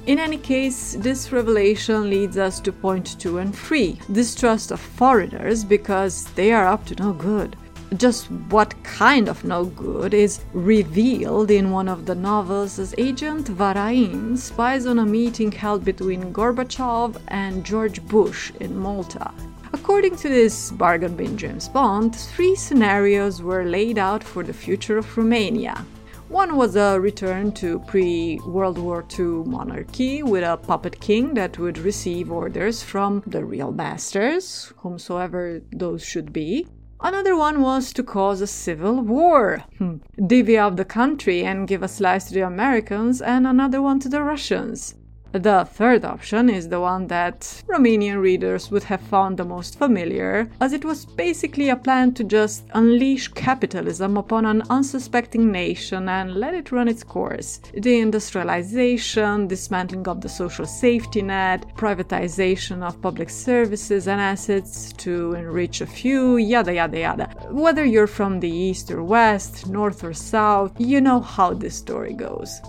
In 0.05 0.19
any 0.19 0.37
case, 0.37 0.97
this 0.99 1.31
revelation 1.31 2.09
leads 2.09 2.37
us 2.37 2.59
to 2.59 2.73
point 2.73 3.17
two 3.21 3.37
and 3.37 3.55
three 3.55 3.99
distrust 4.11 4.71
of 4.71 4.81
foreigners 4.81 5.63
because 5.63 6.25
they 6.35 6.51
are 6.51 6.67
up 6.67 6.85
to 6.87 6.95
no 6.95 7.13
good. 7.13 7.55
Just 7.95 8.29
what 8.49 8.75
kind 8.83 9.29
of 9.29 9.45
no 9.45 9.63
good 9.63 10.13
is 10.13 10.41
revealed 10.51 11.51
in 11.51 11.71
one 11.71 11.87
of 11.87 12.05
the 12.05 12.15
novels 12.15 12.79
as 12.79 12.93
Agent 12.97 13.47
Varain 13.47 14.37
spies 14.37 14.85
on 14.87 14.99
a 14.99 15.05
meeting 15.05 15.53
held 15.53 15.85
between 15.85 16.33
Gorbachev 16.33 17.15
and 17.29 17.63
George 17.63 18.05
Bush 18.07 18.51
in 18.59 18.77
Malta. 18.77 19.31
According 19.71 20.17
to 20.17 20.27
this 20.27 20.71
bargain 20.71 21.15
bin 21.15 21.37
James 21.37 21.69
Bond, 21.69 22.13
three 22.13 22.55
scenarios 22.55 23.41
were 23.41 23.63
laid 23.63 23.97
out 23.97 24.21
for 24.23 24.43
the 24.43 24.53
future 24.53 24.97
of 24.97 25.17
Romania. 25.17 25.85
One 26.33 26.55
was 26.55 26.75
a 26.75 26.99
return 26.99 27.51
to 27.61 27.77
pre 27.77 28.39
World 28.39 28.79
War 28.79 29.05
II 29.19 29.45
monarchy 29.45 30.23
with 30.23 30.43
a 30.43 30.57
puppet 30.57 30.99
king 30.99 31.35
that 31.35 31.59
would 31.59 31.77
receive 31.77 32.31
orders 32.31 32.81
from 32.81 33.21
the 33.27 33.45
real 33.45 33.71
masters, 33.71 34.73
whomsoever 34.77 35.61
those 35.71 36.03
should 36.03 36.33
be. 36.33 36.65
Another 36.99 37.35
one 37.35 37.61
was 37.61 37.93
to 37.93 38.01
cause 38.01 38.41
a 38.41 38.47
civil 38.47 39.01
war, 39.01 39.63
hmm. 39.77 39.97
divvy 40.25 40.57
up 40.57 40.75
the 40.75 40.85
country 40.85 41.43
and 41.45 41.67
give 41.67 41.83
a 41.83 41.87
slice 41.87 42.25
to 42.29 42.33
the 42.33 42.47
Americans, 42.47 43.21
and 43.21 43.45
another 43.45 43.79
one 43.79 43.99
to 43.99 44.09
the 44.09 44.23
Russians. 44.23 44.95
The 45.33 45.65
third 45.65 46.05
option 46.05 46.47
is 46.47 46.69
the 46.69 46.79
one 46.79 47.07
that 47.07 47.63
Romanian 47.67 48.21
readers 48.21 48.69
would 48.69 48.83
have 48.83 49.01
found 49.01 49.35
the 49.35 49.43
most 49.43 49.79
familiar, 49.79 50.47
as 50.61 50.73
it 50.73 50.85
was 50.85 51.07
basically 51.07 51.69
a 51.69 51.75
plan 51.75 52.13
to 52.13 52.23
just 52.23 52.65
unleash 52.75 53.29
capitalism 53.29 54.15
upon 54.15 54.45
an 54.45 54.61
unsuspecting 54.69 55.51
nation 55.51 56.07
and 56.07 56.35
let 56.35 56.53
it 56.53 56.71
run 56.71 56.87
its 56.87 57.03
course. 57.03 57.61
Deindustrialization, 57.75 59.47
dismantling 59.47 60.07
of 60.07 60.21
the 60.21 60.29
social 60.29 60.67
safety 60.67 61.23
net, 61.23 61.65
privatization 61.75 62.83
of 62.83 63.01
public 63.01 63.31
services 63.31 64.07
and 64.07 64.21
assets 64.21 64.93
to 64.93 65.33
enrich 65.33 65.81
a 65.81 65.87
few, 65.87 66.37
yada 66.37 66.75
yada 66.75 66.99
yada. 66.99 67.25
Whether 67.49 67.85
you're 67.85 68.05
from 68.05 68.39
the 68.39 68.51
east 68.51 68.91
or 68.91 69.03
west, 69.03 69.67
north 69.67 70.03
or 70.03 70.13
south, 70.13 70.79
you 70.79 71.01
know 71.01 71.21
how 71.21 71.55
this 71.55 71.75
story 71.75 72.13
goes. 72.13 72.61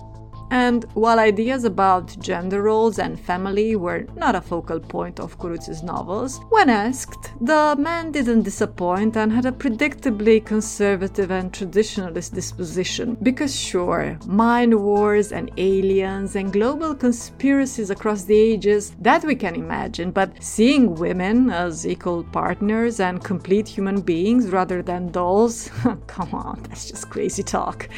And 0.51 0.85
while 0.93 1.19
ideas 1.19 1.63
about 1.63 2.17
gender 2.19 2.61
roles 2.61 2.99
and 2.99 3.19
family 3.19 3.75
were 3.75 4.05
not 4.15 4.35
a 4.35 4.41
focal 4.41 4.79
point 4.79 5.19
of 5.19 5.37
Coruț's 5.39 5.83
novels, 5.83 6.39
when 6.49 6.69
asked, 6.69 7.31
the 7.41 7.75
man 7.77 8.11
didn't 8.11 8.43
disappoint 8.43 9.17
and 9.17 9.31
had 9.31 9.45
a 9.45 9.51
predictably 9.51 10.45
conservative 10.45 11.31
and 11.31 11.51
traditionalist 11.51 12.33
disposition. 12.33 13.17
Because, 13.23 13.55
sure, 13.55 14.17
mind 14.25 14.73
wars 14.79 15.31
and 15.31 15.51
aliens 15.57 16.35
and 16.35 16.53
global 16.53 16.93
conspiracies 16.93 17.89
across 17.89 18.23
the 18.23 18.37
ages, 18.37 18.95
that 19.01 19.23
we 19.23 19.35
can 19.35 19.55
imagine, 19.55 20.11
but 20.11 20.31
seeing 20.43 20.95
women 20.95 21.49
as 21.49 21.87
equal 21.87 22.23
partners 22.23 22.99
and 22.99 23.23
complete 23.23 23.67
human 23.67 24.01
beings 24.01 24.49
rather 24.49 24.81
than 24.81 25.11
dolls, 25.11 25.69
come 26.07 26.33
on, 26.33 26.61
that's 26.63 26.89
just 26.89 27.09
crazy 27.09 27.43
talk. 27.43 27.89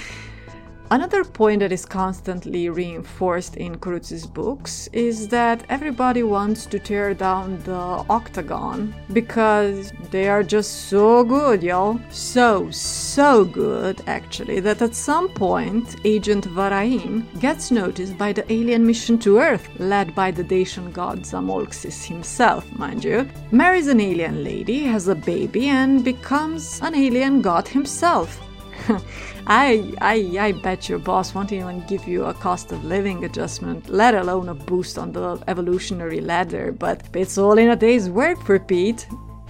Another 0.90 1.26
point 1.26 1.60
that 1.60 1.74
is 1.74 1.86
constantly 1.86 2.70
reinforced 2.70 3.58
in 3.58 3.76
Coruț's 3.78 4.26
books 4.26 4.88
is 4.94 5.28
that 5.28 5.66
everybody 5.68 6.24
wants 6.24 6.66
to 6.66 6.80
tear 6.80 7.14
down 7.14 7.62
the 7.64 8.06
octagon 8.10 8.96
because 9.12 9.92
they 10.12 10.30
are 10.30 10.44
just 10.44 10.88
so 10.88 11.26
good, 11.26 11.62
y'all. 11.62 12.00
So, 12.10 12.72
so 12.72 13.44
good, 13.44 14.02
actually, 14.08 14.62
that 14.62 14.82
at 14.82 14.96
some 14.96 15.28
point, 15.28 15.98
Agent 16.06 16.46
Varain 16.46 17.26
gets 17.42 17.70
noticed 17.70 18.18
by 18.18 18.32
the 18.32 18.50
alien 18.50 18.88
mission 18.88 19.20
to 19.20 19.40
Earth, 19.40 19.68
led 19.80 20.16
by 20.16 20.32
the 20.32 20.44
Dacian 20.44 20.94
god 20.94 21.24
Zamolxis 21.24 22.06
himself, 22.06 22.72
mind 22.72 23.04
you, 23.04 23.28
marries 23.52 23.88
an 23.88 24.00
alien 24.00 24.42
lady, 24.42 24.84
has 24.84 25.10
a 25.10 25.16
baby, 25.16 25.68
and 25.68 26.06
becomes 26.06 26.80
an 26.82 26.96
alien 26.96 27.42
god 27.42 27.68
himself. 27.68 28.40
I, 29.50 29.94
I, 30.02 30.38
I 30.48 30.52
bet 30.52 30.90
your 30.90 31.00
boss 31.00 31.34
won't 31.34 31.54
even 31.54 31.80
give 31.88 32.06
you 32.06 32.26
a 32.26 32.34
cost 32.34 32.74
of 32.74 32.84
living 32.84 33.24
adjustment, 33.24 33.88
let 33.88 34.14
alone 34.14 34.50
a 34.50 34.54
boost 34.54 34.98
on 34.98 35.14
the 35.14 35.42
evolutionary 35.48 36.20
ladder, 36.20 36.74
but 36.74 37.02
it's 37.14 37.38
all 37.38 37.58
in 37.58 37.70
a 37.70 37.76
day's 37.78 38.10
work 38.10 38.44
for 38.44 38.60
Pete. 38.60 39.08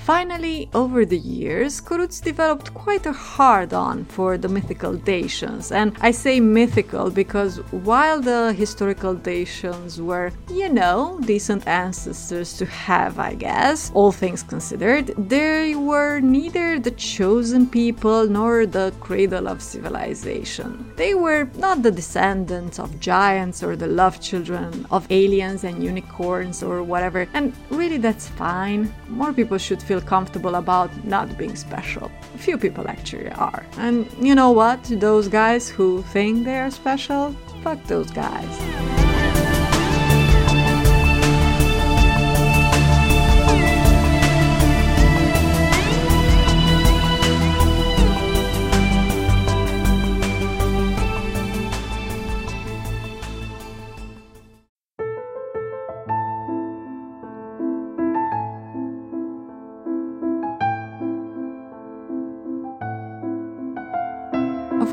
Finally, 0.08 0.70
over 0.74 1.04
the 1.04 1.18
years, 1.18 1.82
Coruț 1.82 2.24
developed 2.24 2.74
quite 2.74 3.06
a 3.06 3.12
hard 3.12 3.74
on 3.74 4.06
for 4.06 4.38
the 4.38 4.48
mythical 4.48 4.94
Dacians. 4.94 5.70
And 5.70 5.98
I 6.00 6.12
say 6.12 6.40
mythical 6.40 7.10
because 7.12 7.58
while 7.72 8.22
the 8.22 8.54
historical 8.54 9.14
Dacians 9.14 10.00
were, 10.00 10.32
you 10.50 10.70
know, 10.70 11.20
decent 11.26 11.68
ancestors 11.68 12.54
to 12.54 12.66
have, 12.66 13.20
I 13.20 13.34
guess, 13.34 13.92
all 13.94 14.14
things 14.14 14.44
considered, 14.44 15.08
they 15.18 15.76
were 15.76 16.22
neither 16.22 16.80
the 16.80 16.92
chosen 16.92 17.68
people 17.68 18.30
nor 18.30 18.66
the 18.66 18.94
cradle 19.02 19.50
of 19.50 19.62
civilization. 19.62 20.90
They 20.96 21.16
were 21.16 21.50
not 21.58 21.84
the 21.84 21.92
descendants 21.92 22.80
of 22.80 22.98
giants 23.02 23.62
or 23.62 23.76
the 23.76 23.88
love 23.88 24.22
children 24.22 24.88
of 24.90 25.06
aliens 25.10 25.66
and 25.66 25.84
unicorns 25.84 26.64
or 26.64 26.82
whatever. 26.82 27.28
And 27.34 27.52
really, 27.70 27.98
that's 27.98 28.30
fine. 28.30 28.94
More 29.10 29.34
people 29.34 29.58
should 29.58 29.84
feel 29.84 29.97
feel 29.98 30.08
comfortable 30.08 30.56
about 30.56 30.90
not 31.06 31.38
being 31.38 31.56
special. 31.56 32.12
Few 32.38 32.58
people 32.58 32.88
actually 32.88 33.32
are. 33.32 33.66
And 33.78 34.08
you 34.20 34.36
know 34.36 34.52
what? 34.52 34.84
Those 34.84 35.28
guys 35.28 35.70
who 35.70 36.04
think 36.14 36.46
they're 36.46 36.72
special, 36.72 37.36
fuck 37.64 37.84
those 37.86 38.12
guys. 38.12 39.07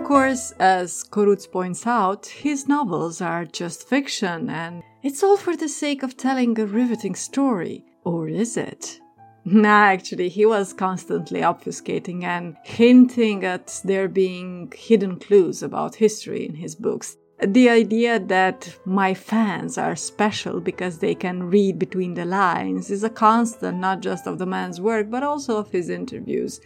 Course, 0.04 0.52
as 0.60 1.02
Coruț 1.02 1.50
points 1.50 1.86
out, 1.86 2.26
his 2.26 2.68
novels 2.68 3.22
are 3.22 3.46
just 3.46 3.88
fiction 3.88 4.50
and 4.50 4.82
it's 5.02 5.22
all 5.22 5.38
for 5.38 5.56
the 5.56 5.68
sake 5.68 6.02
of 6.02 6.14
telling 6.14 6.58
a 6.58 6.66
riveting 6.66 7.14
story. 7.14 7.86
Or 8.04 8.28
is 8.28 8.58
it? 8.58 9.00
Nah, 9.46 9.86
actually, 9.86 10.28
he 10.28 10.44
was 10.46 10.74
constantly 10.74 11.40
obfuscating 11.40 12.22
and 12.22 12.56
hinting 12.64 13.44
at 13.44 13.80
there 13.84 14.08
being 14.08 14.72
hidden 14.76 15.18
clues 15.18 15.62
about 15.62 15.94
history 15.94 16.46
in 16.46 16.54
his 16.54 16.74
books. 16.74 17.16
The 17.42 17.68
idea 17.68 18.20
that 18.20 18.78
my 18.84 19.12
fans 19.14 19.76
are 19.78 19.96
special 19.96 20.60
because 20.60 20.98
they 20.98 21.14
can 21.14 21.50
read 21.50 21.78
between 21.78 22.14
the 22.14 22.24
lines 22.24 22.90
is 22.90 23.04
a 23.04 23.10
constant 23.10 23.78
not 23.78 24.00
just 24.00 24.26
of 24.26 24.38
the 24.38 24.46
man's 24.46 24.80
work 24.80 25.10
but 25.10 25.22
also 25.22 25.56
of 25.56 25.70
his 25.70 25.88
interviews. 25.88 26.60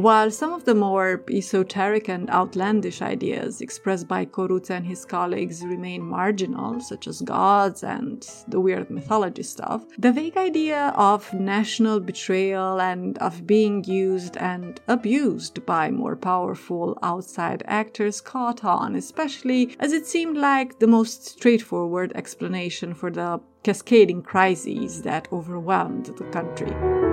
While 0.00 0.30
some 0.30 0.54
of 0.54 0.64
the 0.64 0.74
more 0.74 1.22
esoteric 1.30 2.08
and 2.08 2.30
outlandish 2.30 3.02
ideas 3.02 3.60
expressed 3.60 4.08
by 4.08 4.24
Coruț 4.24 4.70
and 4.70 4.86
his 4.86 5.04
colleagues 5.04 5.62
remain 5.62 6.00
marginal, 6.00 6.80
such 6.80 7.06
as 7.06 7.20
gods 7.20 7.84
and 7.84 8.26
the 8.48 8.60
weird 8.60 8.88
mythology 8.88 9.42
stuff, 9.42 9.84
the 9.98 10.10
vague 10.10 10.38
idea 10.38 10.94
of 10.96 11.30
national 11.34 12.00
betrayal 12.00 12.80
and 12.80 13.18
of 13.18 13.46
being 13.46 13.84
used 13.84 14.38
and 14.38 14.80
abused 14.88 15.66
by 15.66 15.90
more 15.90 16.16
powerful 16.16 16.96
outside 17.02 17.62
actors 17.66 18.22
caught 18.22 18.64
on, 18.64 18.96
especially 18.96 19.76
as 19.80 19.92
it 19.92 20.06
seemed 20.06 20.38
like 20.38 20.78
the 20.78 20.86
most 20.86 21.26
straightforward 21.26 22.10
explanation 22.14 22.94
for 22.94 23.10
the 23.10 23.38
cascading 23.64 24.22
crises 24.22 25.02
that 25.02 25.28
overwhelmed 25.30 26.06
the 26.06 26.24
country. 26.30 27.09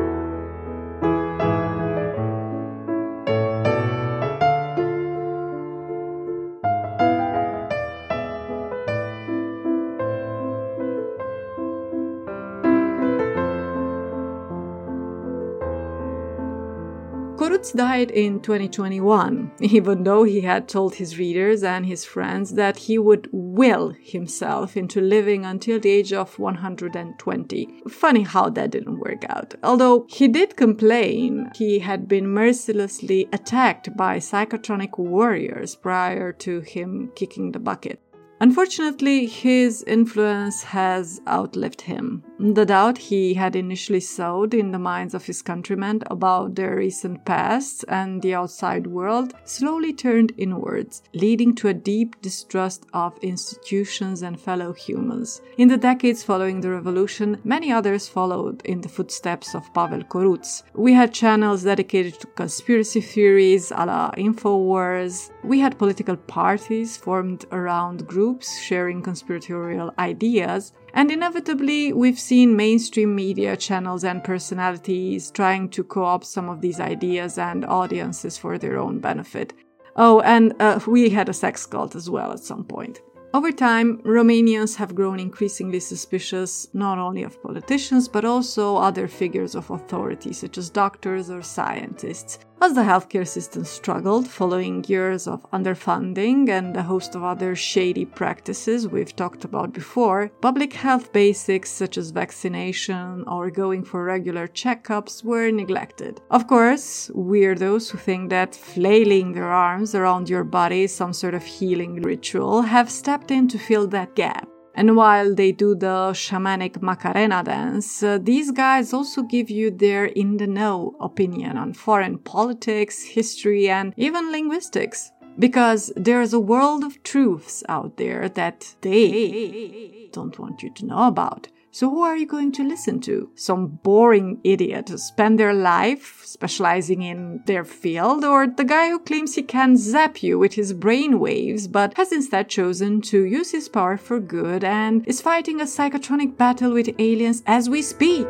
Died 17.72 18.12
in 18.12 18.40
2021, 18.40 19.52
even 19.60 20.04
though 20.04 20.24
he 20.24 20.42
had 20.42 20.68
told 20.68 20.96
his 20.96 21.18
readers 21.20 21.64
and 21.64 21.86
his 21.86 22.06
friends 22.06 22.54
that 22.54 22.78
he 22.78 22.98
would 22.98 23.30
will 23.32 23.94
himself 24.00 24.78
into 24.78 25.02
living 25.02 25.46
until 25.46 25.80
the 25.80 25.90
age 25.90 26.14
of 26.14 26.40
120. 26.40 27.84
Funny 27.90 28.24
how 28.24 28.50
that 28.50 28.72
didn't 28.72 29.00
work 29.00 29.26
out. 29.30 29.56
Although 29.64 30.06
he 30.10 30.28
did 30.28 30.56
complain 30.56 31.52
he 31.56 31.80
had 31.80 32.08
been 32.08 32.28
mercilessly 32.28 33.28
attacked 33.34 33.96
by 33.96 34.18
psychotronic 34.18 34.98
warriors 34.98 35.76
prior 35.76 36.32
to 36.34 36.62
him 36.62 37.12
kicking 37.16 37.52
the 37.52 37.60
bucket. 37.60 38.00
Unfortunately, 38.40 39.26
his 39.26 39.84
influence 39.88 40.62
has 40.62 41.20
outlived 41.28 41.82
him. 41.82 42.24
The 42.40 42.68
doubt 42.68 43.00
he 43.00 43.34
had 43.34 43.56
initially 43.56 44.00
sowed 44.00 44.54
in 44.54 44.72
the 44.72 44.78
minds 44.78 45.16
of 45.16 45.26
his 45.26 45.42
countrymen 45.42 46.04
about 46.06 46.54
their 46.54 46.76
recent 46.76 47.26
past 47.26 47.84
and 47.88 48.22
the 48.22 48.36
outside 48.36 48.86
world 48.86 49.34
slowly 49.44 49.92
turned 49.92 50.34
inwards, 50.38 51.02
leading 51.16 51.56
to 51.56 51.70
a 51.70 51.74
deep 51.74 52.22
distrust 52.22 52.86
of 52.94 53.18
institutions 53.24 54.22
and 54.22 54.40
fellow 54.40 54.72
humans. 54.72 55.42
In 55.58 55.68
the 55.68 55.78
decades 55.78 56.24
following 56.24 56.62
the 56.62 56.70
revolution, 56.70 57.42
many 57.44 57.72
others 57.72 58.08
followed 58.08 58.62
in 58.66 58.82
the 58.82 58.90
footsteps 58.90 59.56
of 59.56 59.74
Pavel 59.74 60.04
Coruț. 60.04 60.62
We 60.76 60.94
had 60.94 61.14
channels 61.14 61.64
dedicated 61.64 62.20
to 62.20 62.28
conspiracy 62.28 63.02
theories 63.02 63.72
a 63.72 63.84
la 63.88 64.12
InfoWars. 64.12 65.32
We 65.44 65.60
had 65.60 65.80
political 65.80 66.18
parties 66.18 66.98
formed 66.98 67.46
around 67.52 68.06
groups 68.06 68.60
sharing 68.62 69.02
conspiratorial 69.02 69.92
ideas 69.98 70.74
and 70.98 71.12
inevitably, 71.12 71.94
we've 71.94 72.20
seen 72.20 72.56
mainstream 72.56 73.14
media 73.14 73.56
channels 73.56 74.04
and 74.04 74.24
personalities 74.24 75.30
trying 75.30 75.70
to 75.70 75.84
co 75.84 76.04
opt 76.04 76.26
some 76.26 76.50
of 76.50 76.60
these 76.60 76.80
ideas 76.80 77.38
and 77.38 77.64
audiences 77.66 78.36
for 78.36 78.58
their 78.58 78.80
own 78.80 78.98
benefit. 78.98 79.54
Oh, 79.96 80.22
and 80.22 80.56
uh, 80.60 80.80
we 80.88 81.10
had 81.10 81.30
a 81.30 81.34
sex 81.34 81.68
cult 81.68 81.96
as 81.96 82.10
well 82.10 82.32
at 82.32 82.40
some 82.40 82.64
point. 82.64 83.02
Over 83.36 83.52
time, 83.52 84.02
Romanians 84.04 84.76
have 84.78 84.96
grown 84.96 85.20
increasingly 85.20 85.82
suspicious 85.82 86.68
not 86.74 86.98
only 86.98 87.22
of 87.22 87.44
politicians 87.44 88.08
but 88.08 88.26
also 88.26 88.78
other 88.78 89.08
figures 89.08 89.54
of 89.54 89.70
authority, 89.70 90.34
such 90.34 90.58
as 90.58 90.72
doctors 90.72 91.30
or 91.30 91.44
scientists. 91.44 92.40
As 92.60 92.74
the 92.74 92.82
healthcare 92.82 93.28
system 93.28 93.64
struggled 93.64 94.28
following 94.28 94.84
years 94.88 95.28
of 95.28 95.46
underfunding 95.52 96.50
and 96.50 96.76
a 96.76 96.82
host 96.82 97.14
of 97.14 97.24
other 97.24 97.56
shady 97.56 98.04
practices 98.04 98.88
we've 98.88 99.16
talked 99.16 99.46
about 99.46 99.74
before, 99.74 100.32
public 100.42 100.74
health 100.74 101.14
basics 101.14 101.70
such 101.70 102.00
as 102.00 102.10
vaccination 102.10 103.24
or 103.28 103.52
going 103.52 103.84
for 103.84 104.04
regular 104.04 104.48
checkups 104.48 105.24
were 105.24 105.52
neglected. 105.52 106.20
Of 106.32 106.48
course, 106.48 107.12
weirdos 107.14 107.92
who 107.92 108.00
think 108.00 108.32
that 108.32 108.56
flailing 108.56 109.34
their 109.34 109.52
arms 109.54 109.94
around 109.94 110.28
your 110.28 110.44
body 110.44 110.84
is 110.86 110.96
some 110.96 111.14
sort 111.14 111.36
of 111.36 111.46
healing 111.46 112.02
ritual 112.02 112.64
have 112.64 112.90
stepped 112.90 113.30
in 113.30 113.48
to 113.50 113.60
fill 113.60 113.86
that 113.90 114.16
gap. 114.16 114.50
And 114.78 114.96
while 114.96 115.34
they 115.34 115.52
do 115.52 115.74
the 115.74 116.12
shamanic 116.14 116.84
Macarena 116.84 117.44
dance, 117.44 118.04
uh, 118.04 118.20
these 118.22 118.52
guys 118.52 118.94
also 118.94 119.24
give 119.24 119.50
you 119.50 119.72
their 119.72 120.06
in 120.06 120.38
the 120.38 120.46
know 120.46 120.96
opinion 121.00 121.58
on 121.58 121.74
foreign 121.74 122.20
politics, 122.20 123.04
history, 123.04 123.70
and 123.70 123.92
even 123.98 124.32
linguistics. 124.32 125.12
Because 125.40 125.92
there's 125.96 126.34
a 126.34 126.40
world 126.40 126.84
of 126.84 127.02
truths 127.02 127.64
out 127.68 127.98
there 127.98 128.30
that 128.30 128.76
they 128.82 130.10
don't 130.14 130.38
want 130.38 130.62
you 130.62 130.72
to 130.76 130.86
know 130.86 131.08
about. 131.08 131.48
So 131.78 131.92
who 131.92 132.02
are 132.02 132.18
you 132.18 132.26
going 132.26 132.54
to 132.54 132.68
listen 132.68 133.00
to? 133.02 133.30
Some 133.36 133.68
boring 133.68 134.40
idiot 134.44 134.90
who 134.90 134.98
spend 134.98 135.40
their 135.40 135.54
life 135.54 136.24
specializing 136.26 137.04
in 137.04 137.44
their 137.46 137.64
field, 137.64 138.26
or 138.26 138.48
the 138.48 138.64
guy 138.64 138.90
who 138.90 138.98
claims 138.98 139.36
he 139.36 139.44
can 139.44 139.78
zap 139.78 140.24
you 140.24 140.40
with 140.40 140.54
his 140.54 140.74
brain 140.74 141.20
waves, 141.20 141.68
but 141.68 141.96
has 141.96 142.12
instead 142.12 142.50
chosen 142.50 143.00
to 143.02 143.26
use 143.26 143.52
his 143.52 143.70
power 143.70 143.96
for 143.96 144.20
good 144.20 144.64
and 144.64 145.08
is 145.08 145.22
fighting 145.22 145.62
a 145.62 145.66
psychotronic 145.66 146.36
battle 146.36 146.74
with 146.74 146.96
aliens 146.98 147.44
as 147.46 147.70
we 147.70 147.84
speak? 147.84 148.26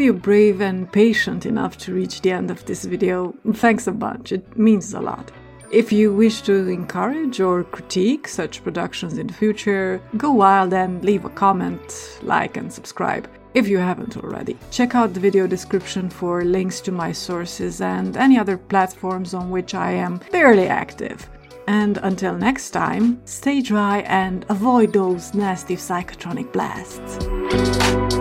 Of 0.00 0.04
you 0.04 0.12
brave 0.14 0.62
and 0.62 0.90
patient 0.90 1.44
enough 1.44 1.76
to 1.76 1.92
reach 1.92 2.22
the 2.22 2.30
end 2.30 2.50
of 2.50 2.64
this 2.64 2.86
video, 2.86 3.34
thanks 3.52 3.86
a 3.86 3.92
bunch, 3.92 4.32
it 4.32 4.56
means 4.56 4.94
a 4.94 5.00
lot. 5.00 5.30
If 5.70 5.92
you 5.92 6.10
wish 6.14 6.40
to 6.42 6.68
encourage 6.68 7.38
or 7.38 7.64
critique 7.64 8.26
such 8.26 8.64
productions 8.64 9.18
in 9.18 9.26
the 9.26 9.34
future, 9.34 10.00
go 10.16 10.32
wild 10.32 10.72
and 10.72 11.04
leave 11.04 11.26
a 11.26 11.28
comment, 11.28 12.18
like, 12.22 12.56
and 12.56 12.72
subscribe 12.72 13.28
if 13.52 13.68
you 13.68 13.76
haven't 13.76 14.16
already. 14.16 14.56
Check 14.70 14.94
out 14.94 15.12
the 15.12 15.20
video 15.20 15.46
description 15.46 16.08
for 16.08 16.44
links 16.44 16.80
to 16.80 16.92
my 16.92 17.12
sources 17.12 17.82
and 17.82 18.16
any 18.16 18.38
other 18.38 18.56
platforms 18.56 19.34
on 19.34 19.50
which 19.50 19.74
I 19.74 19.90
am 19.92 20.22
barely 20.32 20.66
active. 20.66 21.28
And 21.66 21.98
until 21.98 22.38
next 22.38 22.70
time, 22.70 23.20
stay 23.26 23.60
dry 23.60 23.98
and 24.06 24.46
avoid 24.48 24.94
those 24.94 25.34
nasty 25.34 25.76
psychotronic 25.76 26.50
blasts. 26.54 28.19